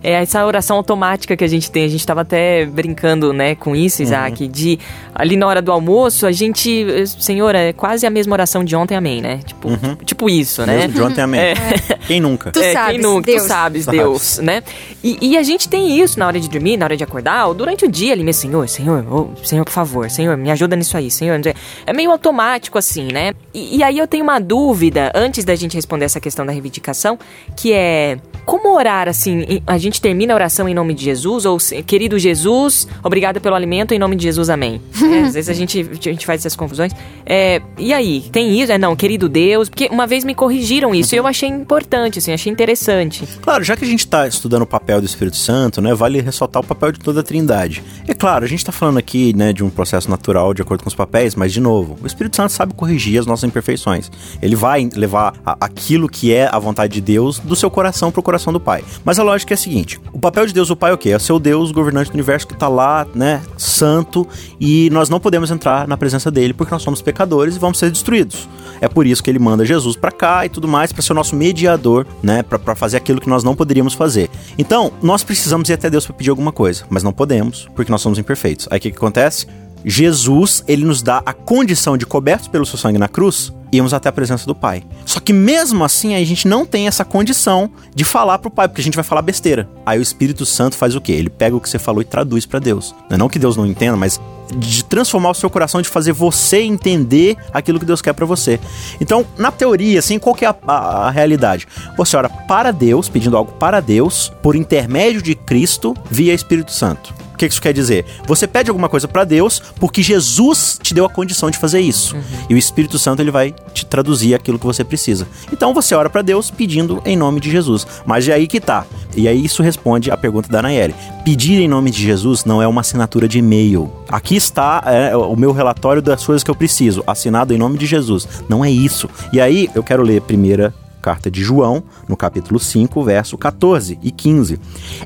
É 0.03 0.13
essa 0.13 0.45
oração 0.45 0.77
automática 0.77 1.37
que 1.37 1.45
a 1.45 1.49
gente 1.49 1.71
tem. 1.71 1.85
A 1.85 1.89
gente 1.89 2.07
tava 2.07 2.23
até 2.23 2.65
brincando, 2.67 3.33
né, 3.33 3.55
com 3.55 3.75
isso, 3.75 4.03
Isaac, 4.03 4.47
de 4.49 4.79
ali 5.15 5.37
na 5.37 5.47
hora 5.47 5.63
do 5.63 5.73
almoço, 5.73 6.27
a 6.27 6.33
gente, 6.33 6.87
eh, 6.89 7.07
Senhor, 7.07 7.55
é 7.55 7.73
quase 7.73 8.07
a 8.07 8.11
mesma 8.11 8.35
oração 8.35 8.63
de 8.63 8.77
ontem, 8.77 8.95
amém, 8.95 9.23
né? 9.23 9.41
Tipo, 9.45 9.69
tipo 10.05 10.29
isso, 10.29 10.65
né? 10.67 10.77
Mesmo 10.79 10.93
de 10.93 11.03
ontem, 11.03 11.21
amém. 11.23 11.41
Quem 12.07 12.21
nunca? 12.21 12.51
Tu 12.53 12.61
é, 12.61 12.73
sabes, 12.73 12.93
quem 12.93 13.01
nunca, 13.01 13.27
Deus. 13.27 13.43
tu 13.43 13.49
sabes, 13.49 13.85
Sabes. 13.85 14.01
Deus, 14.01 14.39
né? 14.39 14.63
E, 15.03 15.31
e 15.31 15.37
a 15.37 15.43
gente 15.43 15.69
tem 15.69 15.99
isso 16.01 16.19
na 16.19 16.27
hora 16.27 16.39
de 16.39 16.49
dormir, 16.49 16.77
na 16.77 16.85
hora 16.85 16.97
de 16.97 17.03
acordar, 17.03 17.47
ou 17.47 17.55
durante 17.55 17.85
o 17.85 17.89
dia 17.91 18.13
ali, 18.13 18.23
meu 18.23 18.33
Senhor, 18.33 18.69
Senhor, 18.69 19.05
ô, 19.13 19.31
Senhor, 19.43 19.65
por 19.65 19.73
favor, 19.73 20.11
Senhor, 20.11 20.37
me 20.37 20.51
ajuda 20.51 20.77
nisso 20.77 20.97
aí, 20.97 21.11
Senhor. 21.11 21.41
É 21.87 21.93
meio 21.93 22.11
automático 22.11 22.79
assim, 22.79 23.09
né? 23.13 23.33
E, 23.53 23.79
e 23.79 23.83
aí 23.83 23.99
eu 23.99 24.07
tenho 24.07 24.23
uma 24.23 24.39
dúvida, 24.39 25.11
antes 25.15 25.45
da 25.45 25.55
gente 25.55 25.75
responder 25.75 26.05
essa 26.05 26.21
questão 26.21 26.45
da 26.45 26.53
reivindicação, 26.53 27.19
que 27.57 27.73
é 27.73 28.19
como 28.45 28.75
orar 28.75 29.09
assim? 29.09 29.63
A 29.67 29.79
gente 29.79 29.86
termina 30.01 30.33
a 30.33 30.37
oração 30.37 30.69
em 30.69 30.75
nome 30.75 30.93
de 30.95 31.05
Jesus, 31.05 31.45
ou 31.45 31.59
querido 31.87 32.19
Jesus, 32.19 32.87
obrigada 33.03 33.41
pelo 33.41 33.55
alimento, 33.55 33.95
em 33.95 33.99
nome 33.99 34.17
de 34.17 34.25
Jesus, 34.25 34.51
amém. 34.51 34.81
É, 35.17 35.21
às 35.23 35.35
vezes 35.35 35.49
a 35.49 35.53
gente, 35.55 35.81
a 35.81 35.95
gente 36.11 36.27
faz 36.27 36.41
essas 36.43 36.57
confusões. 36.57 36.93
É, 37.25 37.63
e 37.79 37.93
aí, 37.93 38.25
tem 38.33 38.61
isso? 38.61 38.71
É 38.73 38.77
não, 38.77 38.95
querido 38.97 39.29
Deus, 39.29 39.69
porque 39.69 39.89
uma 39.91 40.07
vez 40.07 40.25
me 40.25 40.35
corrigiram 40.35 40.95
isso 40.95 41.15
e 41.15 41.19
eu 41.19 41.27
achei 41.27 41.49
importante, 41.49 42.19
assim, 42.19 42.33
achei 42.33 42.53
interessante. 42.53 43.27
Claro, 43.41 43.63
já 43.65 43.77
que 43.77 43.85
a 43.85 43.87
gente 43.87 44.01
está 44.01 44.27
estudando 44.27 44.63
o 44.63 44.67
papel 44.67 45.01
do 45.01 45.07
Espírito 45.07 45.37
Santo, 45.37 45.81
né, 45.81 45.95
vale 45.95 46.21
ressaltar 46.21 46.61
o 46.63 46.67
papel 46.67 46.93
de 46.93 46.99
toda 46.99 47.21
a 47.21 47.23
Trindade. 47.23 47.83
É 48.07 48.13
claro, 48.15 48.45
a 48.45 48.49
gente 48.49 48.59
está 48.59 48.73
falando 48.73 48.99
aqui, 48.99 49.33
né, 49.35 49.53
de 49.53 49.63
um 49.65 49.71
processo 49.71 50.11
natural 50.11 50.53
de 50.53 50.61
acordo 50.61 50.83
com 50.83 50.89
os 50.89 50.95
papéis, 50.95 51.35
mas 51.35 51.53
de 51.53 51.61
novo, 51.61 51.97
o 52.03 52.07
Espírito 52.07 52.37
Santo 52.37 52.53
sabe 52.53 52.75
corrigir 52.75 53.19
as 53.21 53.27
nossas 53.27 53.45
imperfeições. 53.49 54.11
Ele 54.43 54.57
vai 54.57 54.89
levar 54.95 55.35
a- 55.47 55.57
aquilo 55.61 56.09
que 56.09 56.33
é 56.35 56.49
a 56.53 56.59
vontade 56.59 56.95
de 56.95 57.01
Deus 57.01 57.39
do 57.39 57.55
seu 57.57 57.71
coração 57.71 58.11
para 58.11 58.21
o 58.21 58.23
coração 58.23 58.53
do 58.53 58.61
Pai. 58.61 58.83
Mas 59.05 59.19
a 59.19 59.23
lógica 59.23 59.55
é 59.55 59.57
a 59.57 59.59
seguinte: 59.59 59.76
o 60.13 60.19
papel 60.19 60.47
de 60.47 60.55
Deus, 60.55 60.71
o 60.71 60.77
Pai, 60.77 60.91
é 60.91 60.95
o 60.95 60.99
quê? 60.99 61.11
É 61.11 61.33
o 61.33 61.39
Deus 61.39 61.73
governante 61.73 62.11
do 62.11 62.15
universo 62.15 62.47
que 62.47 62.55
está 62.55 62.69
lá, 62.69 63.07
né, 63.15 63.43
santo, 63.57 64.27
e 64.61 64.89
nós 64.91 65.09
não 65.09 65.21
podemos 65.21 65.51
entrar 65.51 65.87
na 65.89 65.97
presença 65.97 66.31
dele 66.31 66.55
porque 66.55 66.73
nós 66.73 66.83
somos 66.83 67.03
pecadores 67.03 67.57
e 67.57 67.59
vamos 67.59 67.79
ser 67.79 67.91
destruídos. 67.91 68.49
É 68.81 68.89
por 68.89 69.07
isso 69.07 69.23
que 69.23 69.31
ele 69.31 69.39
manda 69.39 69.65
Jesus 69.65 69.97
para 69.97 70.11
cá 70.11 70.47
e 70.47 70.49
tudo 70.49 70.69
mais 70.69 70.93
para 70.93 71.03
ser 71.03 71.13
o 71.13 71.15
nosso 71.15 71.35
mediador, 71.35 72.07
né, 72.23 72.43
para 72.43 72.75
fazer 72.75 72.97
aquilo 72.97 73.21
que 73.21 73.29
nós 73.29 73.43
não 73.43 73.55
poderíamos 73.55 73.95
fazer. 73.95 74.31
Então, 74.59 74.93
nós 75.03 75.25
precisamos 75.25 75.69
ir 75.69 75.73
até 75.73 75.91
Deus 75.91 76.07
para 76.07 76.15
pedir 76.15 76.31
alguma 76.31 76.53
coisa, 76.53 76.85
mas 76.89 77.03
não 77.03 77.13
podemos 77.13 77.69
porque 77.75 77.91
nós 77.91 78.01
somos 78.01 78.19
imperfeitos. 78.19 78.69
Aí 78.71 78.79
o 78.79 78.81
que, 78.81 78.91
que 78.91 78.97
acontece? 78.97 79.47
Jesus, 79.89 80.65
ele 80.67 80.85
nos 80.85 81.01
dá 81.01 81.23
a 81.25 81.33
condição 81.33 81.97
de 81.97 82.05
cobertos 82.05 82.49
pelo 82.49 82.67
seu 82.67 82.77
sangue 82.77 82.99
na 82.99 83.07
cruz, 83.07 83.53
irmos 83.71 83.95
até 83.95 84.09
a 84.09 84.13
presença 84.13 84.45
do 84.45 84.55
Pai. 84.55 84.83
Só 85.05 85.21
que 85.21 85.33
mesmo 85.33 85.85
assim, 85.85 86.15
a 86.17 86.25
gente 86.25 86.49
não 86.49 86.67
tem 86.67 86.89
essa 86.89 87.05
condição 87.05 87.71
de 87.95 88.05
falar 88.05 88.39
pro 88.41 88.51
Pai, 88.51 88.67
porque 88.67 88.81
a 88.81 88.85
gente 88.85 88.97
vai 88.97 89.05
falar 89.05 89.23
besteira. 89.23 89.69
Aí 89.87 89.99
o 89.99 90.03
Espírito 90.03 90.45
Santo 90.45 90.77
faz 90.77 90.97
o 90.97 91.01
quê? 91.01 91.13
Ele 91.13 91.31
pega 91.31 91.55
o 91.55 91.61
que 91.61 91.71
você 91.71 91.79
falou 91.79 92.03
e 92.03 92.05
traduz 92.05 92.45
para 92.45 92.59
Deus. 92.59 92.95
Não 93.09 93.15
é 93.15 93.19
não 93.19 93.29
que 93.29 93.39
Deus 93.39 93.57
não 93.57 93.65
entenda, 93.65 93.97
mas 93.97 94.21
de 94.57 94.85
transformar 94.85 95.31
o 95.31 95.35
seu 95.35 95.51
coração, 95.51 95.83
de 95.83 95.89
fazer 95.89 96.13
você 96.13 96.63
entender 96.63 97.37
aquilo 97.53 97.79
que 97.81 97.85
Deus 97.85 98.01
quer 98.03 98.13
para 98.13 98.25
você. 98.27 98.61
Então, 99.01 99.25
na 99.39 99.51
teoria, 99.51 99.99
assim, 99.99 100.19
qual 100.21 100.35
que 100.35 100.45
é 100.45 100.49
a, 100.49 100.55
a- 100.67 101.07
a 101.07 101.11
realidade? 101.11 101.67
Você 101.97 102.17
ora 102.17 102.29
para 102.29 102.73
Deus, 102.73 103.09
pedindo 103.09 103.37
algo 103.37 103.53
para 103.53 103.81
Deus, 103.81 104.33
por 104.43 104.55
intermédio 104.55 105.21
de 105.23 105.35
Cristo, 105.35 105.95
via 106.11 106.33
Espírito 106.35 106.71
Santo. 106.73 107.13
O 107.37 107.39
que 107.39 107.45
isso 107.45 107.61
quer 107.61 107.75
dizer? 107.75 108.07
Você 108.27 108.47
pede 108.47 108.71
alguma 108.71 108.89
coisa 108.89 109.07
para 109.07 109.23
Deus 109.23 109.61
porque 109.79 110.03
Jesus 110.03 110.79
te 110.83 110.95
deu 110.95 111.05
a 111.05 111.11
condição 111.11 111.51
de 111.51 111.59
fazer 111.59 111.81
isso. 111.81 112.17
E 112.49 112.55
o 112.55 112.57
Espírito 112.57 112.99
Santo 112.99 113.21
ele 113.21 113.31
vai 113.31 113.55
te 113.75 113.85
traduzir 113.85 114.35
aquilo 114.35 114.59
que 114.59 114.65
você 114.65 114.83
precisa. 114.83 115.29
Então 115.53 115.75
você 115.75 115.95
ora 115.95 116.09
para 116.09 116.23
Deus 116.23 116.51
pedindo 116.51 117.03
em 117.05 117.15
nome 117.15 117.39
de 117.39 117.51
Jesus. 117.51 117.87
Mas 118.07 118.27
é 118.27 118.33
aí 118.33 118.47
que 118.47 118.59
tá. 118.59 118.87
E 119.15 119.29
aí 119.29 119.45
isso 119.45 119.63
responde 119.63 120.11
à 120.11 120.17
pergunta 120.17 120.49
da 120.49 120.63
Nayeli. 120.63 120.95
Pedir 121.27 121.61
em 121.61 121.69
nome 121.69 121.91
de 121.91 122.03
Jesus 122.03 122.47
não 122.47 122.63
é 122.63 122.67
uma 122.67 122.81
assinatura 122.81 123.29
de 123.29 123.39
e-mail. 123.39 123.93
Aqui 124.09 124.35
está 124.35 124.83
é, 124.87 125.15
o 125.15 125.37
meu 125.37 125.53
relatório 125.53 126.01
das 126.01 126.25
coisas 126.25 126.43
que 126.43 126.51
eu 126.51 126.55
preciso, 126.55 127.05
assinado 127.07 127.53
em 127.53 127.59
nome 127.59 127.77
de 127.77 127.85
Jesus. 127.85 128.27
Não 128.49 128.65
é 128.65 128.71
isso. 128.71 129.11
E 129.31 129.43
aí 129.43 129.69
eu 129.75 129.83
quero 129.83 130.03
ler 130.03 130.23
primeira 130.23 130.73
carta 131.07 131.31
de 131.31 131.41
João, 131.41 131.85
no 132.09 132.17
capítulo 132.17 132.59
5, 132.59 133.05
verso 133.05 133.39
14 133.39 133.97
e 134.03 134.11
15. 134.11 134.59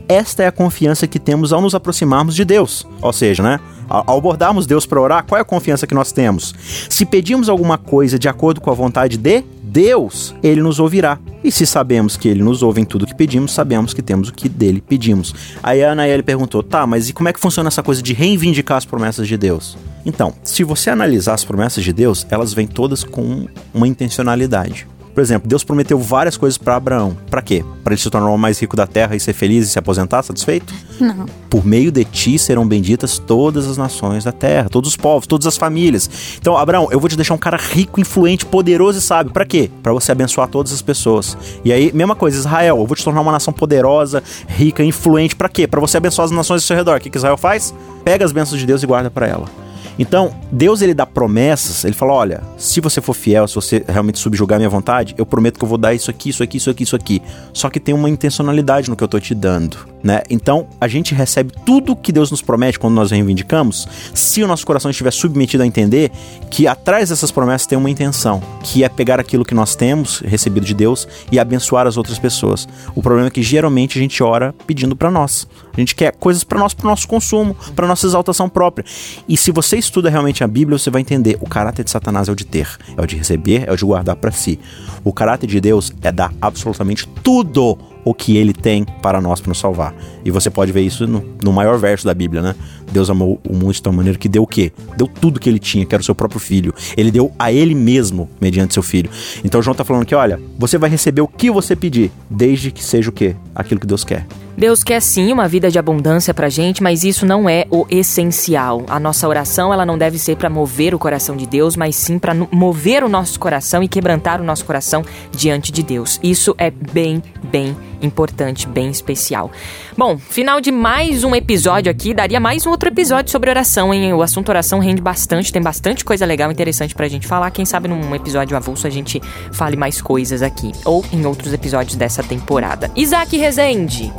Esta 0.09 0.45
é 0.45 0.47
a 0.47 0.53
confiança 0.53 1.07
que 1.07 1.19
temos 1.19 1.53
ao 1.53 1.61
nos 1.61 1.75
aproximarmos 1.75 2.35
de 2.35 2.43
Deus. 2.43 2.87
Ou 3.03 3.13
seja, 3.13 3.43
né? 3.43 3.61
Ao 3.87 4.17
abordarmos 4.17 4.67
Deus 4.67 4.87
para 4.87 4.99
orar, 4.99 5.27
qual 5.27 5.39
é 5.39 5.43
a 5.43 5.45
confiança 5.45 5.87
que 5.87 5.95
nós 5.95 6.11
temos? 6.11 6.55
Se 6.89 7.05
pedimos 7.05 7.51
alguma 7.51 7.77
coisa 7.77 8.19
de 8.19 8.31
acordo 8.31 8.63
com 8.63 8.71
a 8.71 8.75
vontade 8.75 9.19
de 9.19 9.45
Deus, 9.63 10.35
ele 10.43 10.63
nos 10.63 10.81
ouvirá. 10.81 11.19
E 11.45 11.53
se 11.53 11.67
sabemos 11.67 12.17
que 12.17 12.29
ele 12.29 12.43
nos 12.43 12.63
ouve 12.63 12.81
em 12.81 12.85
tudo 12.87 13.07
que 13.07 13.15
pedimos, 13.15 13.53
sabemos 13.53 13.93
que 13.93 14.01
temos 14.01 14.31
o 14.31 14.33
que 14.33 14.49
dele 14.49 14.81
pedimos. 14.81 15.35
Aí 15.63 15.85
a 15.85 15.93
Anaeli 15.93 16.23
perguntou: 16.23 16.63
tá, 16.63 16.87
mas 16.87 17.11
e 17.11 17.13
como 17.13 17.29
é 17.29 17.33
que 17.35 17.41
funciona 17.41 17.69
essa 17.69 17.83
coisa 17.83 18.01
de 18.01 18.15
reivindicar 18.15 18.79
as 18.79 18.87
promessas 18.87 19.29
de 19.29 19.37
Deus? 19.37 19.77
Então, 20.07 20.33
se 20.43 20.65
você 20.65 20.89
analisar 20.89 21.35
as 21.35 21.45
promessas 21.45 21.85
de 21.85 21.93
Deus, 21.93 22.27
elas 22.31 22.55
vêm 22.55 22.67
todas 22.67 23.05
com 23.05 23.47
uma 23.75 23.87
intencionalidade. 23.87 24.87
Por 25.15 25.21
exemplo, 25.21 25.49
Deus 25.49 25.65
prometeu 25.65 25.99
várias 25.99 26.37
coisas 26.37 26.57
para 26.57 26.77
Abraão. 26.77 27.17
Para 27.31 27.43
quê? 27.43 27.65
Para 27.83 27.93
ele 27.93 28.01
se 28.01 28.09
tornar 28.09 28.31
o 28.31 28.39
mais 28.39 28.59
rico 28.59 28.77
da 28.77 28.87
terra 28.87 29.17
e 29.17 29.21
ser 29.21 29.33
feliz 29.33 29.67
e 29.67 29.71
se 29.71 29.79
aposentar 29.79 30.23
satisfeito? 30.23 30.73
Não. 31.01 31.27
Por 31.49 31.67
meio 31.67 31.91
de 31.91 32.05
ti 32.05 32.39
serão 32.39 32.67
benditas 32.67 33.19
todas 33.19 33.67
as 33.67 33.77
nações 33.77 34.25
da 34.25 34.33
terra, 34.33 34.69
todos 34.69 34.91
os 34.91 34.97
povos, 34.97 35.27
todas 35.27 35.47
as 35.47 35.57
famílias. 35.57 36.09
Então, 36.39 36.57
Abraão, 36.57 36.89
eu 36.91 37.01
vou 37.01 37.09
te 37.09 37.17
deixar 37.17 37.35
um 37.35 37.39
cara 37.39 37.57
rico, 37.57 38.01
influente, 38.01 38.47
poderoso 38.47 38.99
e 38.99 39.03
sábio. 39.03 39.33
Para 39.33 39.45
quê? 39.45 39.71
Para 39.83 39.93
você 39.93 40.13
abençoar 40.13 40.49
todas 40.49 40.73
as 40.73 40.83
pessoas. 40.83 41.37
E 41.65 41.73
aí, 41.73 41.93
mesma 41.93 42.15
coisa, 42.15 42.39
Israel, 42.39 42.79
eu 42.79 42.87
vou 42.87 42.97
te 42.97 43.05
tornar 43.05 43.21
uma 43.21 43.33
nação 43.33 43.53
poderosa, 43.53 44.23
rica, 44.47 44.85
influente. 44.85 45.35
Para 45.35 45.49
quê? 45.49 45.67
Para 45.67 45.81
você 45.81 45.97
abençoar 45.97 46.27
as 46.27 46.31
nações 46.31 46.63
ao 46.63 46.67
seu 46.67 46.77
redor. 46.77 46.99
O 46.99 47.01
que, 47.01 47.11
que 47.11 47.17
Israel 47.17 47.37
faz? 47.37 47.75
Pega 48.05 48.25
as 48.25 48.33
bênçãos 48.33 48.61
de 48.61 48.67
Deus 48.67 48.83
e 48.83 48.87
guarda 48.87 49.11
para 49.11 49.27
ela. 49.27 49.70
Então, 50.01 50.35
Deus 50.51 50.81
ele 50.81 50.95
dá 50.95 51.05
promessas, 51.05 51.85
ele 51.85 51.93
fala: 51.93 52.15
olha, 52.15 52.43
se 52.57 52.81
você 52.81 53.03
for 53.03 53.13
fiel, 53.13 53.47
se 53.47 53.55
você 53.55 53.85
realmente 53.87 54.19
subjugar 54.19 54.59
minha 54.59 54.71
vontade, 54.71 55.15
eu 55.19 55.27
prometo 55.27 55.59
que 55.59 55.65
eu 55.65 55.69
vou 55.69 55.77
dar 55.77 55.93
isso 55.93 56.11
aqui, 56.11 56.31
isso 56.31 56.43
aqui, 56.43 56.57
isso 56.57 56.71
aqui, 56.71 56.83
isso 56.85 56.97
aqui. 56.97 57.23
Só 57.53 57.69
que 57.69 57.79
tem 57.79 57.95
uma 57.95 58.09
intencionalidade 58.09 58.89
no 58.89 58.97
que 58.97 59.05
eu 59.05 59.09
tô 59.09 59.21
te 59.21 59.35
dando, 59.35 59.87
né? 60.03 60.23
Então, 60.31 60.67
a 60.81 60.89
gente 60.89 61.15
recebe 61.15 61.53
tudo 61.65 61.95
que 61.95 62.13
Deus 62.13 62.31
nos 62.31 62.43
promete 62.43 62.79
quando 62.79 62.95
nós 62.95 63.11
reivindicamos, 63.11 63.87
se 64.15 64.43
o 64.43 64.47
nosso 64.47 64.67
coração 64.67 64.91
estiver 64.91 65.13
submetido 65.13 65.63
a 65.63 65.67
entender 65.67 66.11
que 66.51 66.67
atrás 66.67 67.11
dessas 67.11 67.31
promessas 67.31 67.67
tem 67.67 67.77
uma 67.77 67.91
intenção, 67.91 68.43
que 68.63 68.83
é 68.85 68.89
pegar 68.89 69.21
aquilo 69.21 69.45
que 69.45 69.55
nós 69.55 69.75
temos 69.75 70.21
recebido 70.21 70.65
de 70.65 70.75
Deus 70.75 71.07
e 71.31 71.39
abençoar 71.39 71.87
as 71.87 71.97
outras 71.97 72.19
pessoas. 72.19 72.69
O 72.95 73.03
problema 73.03 73.29
é 73.29 73.31
que 73.31 73.43
geralmente 73.43 73.99
a 73.99 74.03
gente 74.03 74.23
ora 74.23 74.55
pedindo 74.67 74.97
para 74.97 75.11
nós. 75.11 75.47
A 75.73 75.81
gente 75.81 75.95
quer 75.95 76.13
coisas 76.17 76.45
para 76.45 76.59
nós, 76.59 76.75
para 76.75 76.89
nosso 76.89 77.07
consumo, 77.07 77.57
para 77.75 77.87
nossa 77.87 78.07
exaltação 78.07 78.49
própria. 78.49 78.85
E 79.29 79.37
se 79.37 79.51
você 79.51 79.77
estuda 79.77 80.11
realmente 80.11 80.43
a 80.43 80.47
Bíblia, 80.47 80.79
você 80.79 80.91
vai 80.91 81.01
entender: 81.01 81.39
o 81.41 81.49
caráter 81.49 81.85
de 81.85 81.91
Satanás 81.91 82.29
é 82.29 82.33
o 82.33 82.35
de 82.35 82.45
ter, 82.45 82.69
é 82.97 83.03
o 83.03 83.07
de 83.07 83.17
receber, 83.17 83.69
é 83.69 83.73
o 83.73 83.77
de 83.77 83.85
guardar 83.85 84.17
para 84.17 84.31
si. 84.31 84.59
O 85.05 85.13
caráter 85.13 85.47
de 85.47 85.61
Deus 85.61 85.93
é 86.03 86.13
dar 86.13 86.33
absolutamente 86.41 87.09
tudo 87.23 87.79
o 88.05 88.15
que 88.15 88.37
ele 88.37 88.53
tem 88.53 88.85
para 89.03 89.21
nós 89.21 89.41
para 89.41 89.49
nos 89.49 89.59
salvar. 89.59 89.95
E 90.25 90.31
você 90.31 90.51
pode 90.51 90.73
ver 90.73 90.83
isso 90.83 91.07
no, 91.07 91.25
no 91.43 91.53
maior 91.53 91.79
verso 91.79 92.05
da 92.05 92.15
Bíblia, 92.15 92.43
né? 92.43 92.55
Deus 92.91 93.09
amou 93.09 93.41
o 93.49 93.55
mundo 93.55 93.73
de 93.73 93.83
tal 93.83 93.93
maneira 93.93 94.19
que 94.19 94.29
deu 94.29 94.43
o 94.43 94.47
quê? 94.47 94.73
Deu 94.97 95.07
tudo 95.07 95.39
que 95.39 95.49
ele 95.49 95.59
tinha, 95.59 95.87
que 95.87 95.95
era 95.95 96.03
o 96.03 96.05
seu 96.05 96.15
próprio 96.15 96.41
filho. 96.41 96.75
Ele 96.97 97.11
deu 97.11 97.33
a 97.39 97.53
ele 97.53 97.75
mesmo 97.75 98.29
mediante 98.41 98.75
seu 98.75 98.83
filho. 98.83 99.11
Então 99.45 99.63
João 99.63 99.75
tá 99.75 99.85
falando 99.85 100.05
que, 100.05 100.15
olha, 100.15 100.41
você 100.59 100.77
vai 100.77 100.91
receber 100.91 101.21
o 101.21 101.29
que 101.29 101.51
você 101.51 101.77
pedir, 101.77 102.11
desde 102.29 102.71
que 102.71 102.83
seja 102.83 103.11
o 103.11 103.13
quê? 103.13 103.37
Aquilo 103.55 103.81
que 103.81 103.87
Deus 103.87 104.05
quer. 104.05 104.27
Deus 104.61 104.85
quer 104.85 105.01
sim 105.01 105.33
uma 105.33 105.49
vida 105.49 105.71
de 105.71 105.79
abundância 105.79 106.35
pra 106.35 106.51
gente, 106.51 106.83
mas 106.83 107.03
isso 107.03 107.25
não 107.25 107.49
é 107.49 107.65
o 107.71 107.87
essencial. 107.89 108.85
A 108.89 109.01
nossa 109.01 109.27
oração, 109.27 109.73
ela 109.73 109.87
não 109.87 109.97
deve 109.97 110.19
ser 110.19 110.37
para 110.37 110.51
mover 110.51 110.95
o 110.95 110.99
coração 110.99 111.35
de 111.35 111.47
Deus, 111.47 111.77
mas 111.77 111.97
sim 111.97 112.19
para 112.19 112.35
mover 112.35 113.03
o 113.03 113.09
nosso 113.09 113.41
coração 113.41 113.83
e 113.83 113.89
quebrantar 113.89 114.39
o 114.39 114.45
nosso 114.45 114.67
coração 114.67 115.03
diante 115.33 115.73
de 115.73 115.83
Deus. 115.83 116.21
Isso 116.23 116.55
é 116.59 116.71
bem, 116.71 117.23
bem 117.45 117.75
importante, 118.03 118.69
bem 118.69 118.91
especial. 118.91 119.51
Bom, 119.97 120.19
final 120.19 120.61
de 120.61 120.71
mais 120.71 121.25
um 121.25 121.35
episódio 121.35 121.91
aqui, 121.91 122.13
daria 122.13 122.39
mais 122.39 122.67
um 122.67 122.71
outro 122.71 122.91
episódio 122.91 123.33
sobre 123.33 123.49
oração, 123.49 123.95
hein? 123.95 124.13
O 124.13 124.21
assunto 124.21 124.51
oração 124.51 124.79
rende 124.79 125.01
bastante, 125.01 125.51
tem 125.51 125.63
bastante 125.63 126.05
coisa 126.05 126.27
legal, 126.27 126.53
interessante 126.53 126.95
pra 126.95 127.09
gente 127.09 127.27
falar. 127.27 127.51
Quem 127.51 127.65
sabe 127.65 127.89
num 127.89 128.15
episódio 128.15 128.55
avulso 128.59 128.87
a 128.87 128.91
gente 128.91 129.23
fale 129.53 129.75
mais 129.75 130.03
coisas 130.03 130.43
aqui, 130.43 130.71
ou 130.85 131.03
em 131.11 131.25
outros 131.25 131.55
episódios 131.55 131.97
dessa 131.97 132.23
temporada. 132.23 132.91
Isaac 132.95 133.39
Rezende. 133.39 134.13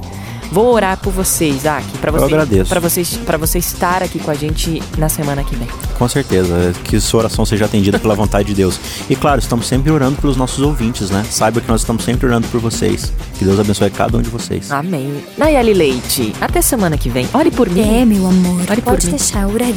Vou 0.52 0.74
orar 0.74 0.98
por 0.98 1.14
você, 1.14 1.48
Isaac, 1.48 1.86
para 2.00 2.12
você, 2.12 2.24
Eu 2.24 2.28
agradeço. 2.28 2.70
para 2.70 2.80
vocês, 2.82 3.18
para 3.26 3.38
você 3.38 3.58
estar 3.58 4.04
aqui 4.04 4.20
com 4.20 4.30
a 4.30 4.34
gente 4.34 4.84
na 4.98 5.08
semana 5.08 5.46
que 5.46 5.56
vem. 5.56 5.68
Com 5.98 6.08
certeza, 6.10 6.74
que 6.84 7.00
sua 7.00 7.22
oração 7.22 7.46
seja 7.46 7.66
atendida 7.66 7.98
pela 7.98 8.14
vontade 8.16 8.50
de 8.50 8.54
Deus. 8.56 8.78
E 9.10 9.16
claro, 9.16 9.40
estamos 9.40 9.66
sempre 9.66 9.90
orando 9.92 10.18
pelos 10.20 10.36
nossos 10.36 10.60
ouvintes, 10.60 11.10
né? 11.10 11.26
Saiba 11.30 11.62
que 11.62 11.68
nós 11.70 11.82
estamos 11.82 12.04
sempre 12.04 12.26
orando 12.28 12.48
por 12.50 12.60
vocês. 12.60 13.14
Que 13.40 13.46
Deus 13.46 13.60
abençoe 13.60 13.90
cada 13.90 14.18
um 14.18 14.22
de 14.22 14.30
vocês. 14.30 14.70
Amém. 14.72 15.24
Nayeli 15.38 15.74
Leite, 15.74 16.34
até 16.42 16.62
semana 16.62 16.98
que 16.98 17.08
vem. 17.10 17.30
Ore 17.34 17.50
por 17.50 17.70
mim. 17.70 18.02
É, 18.02 18.04
meu 18.04 18.28
amor. 18.28 18.60
Ore 18.70 18.82
por 18.82 18.92
Pode 18.92 19.06
mim. 19.06 19.12
deixar, 19.16 19.44
eu 19.44 19.50
orarei. 19.54 19.76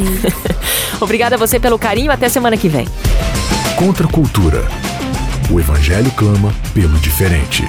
Obrigada 1.01 1.37
a 1.37 1.39
você 1.39 1.61
pelo 1.61 1.79
carinho, 1.79 2.11
até 2.11 2.29
semana 2.29 2.57
que 2.57 2.69
vem. 2.69 2.89
Contra 3.77 4.07
a 4.07 4.11
cultura. 4.11 4.67
O 5.51 5.61
Evangelho 5.61 6.11
clama 6.17 6.53
pelo 6.75 6.99
diferente. 6.99 7.63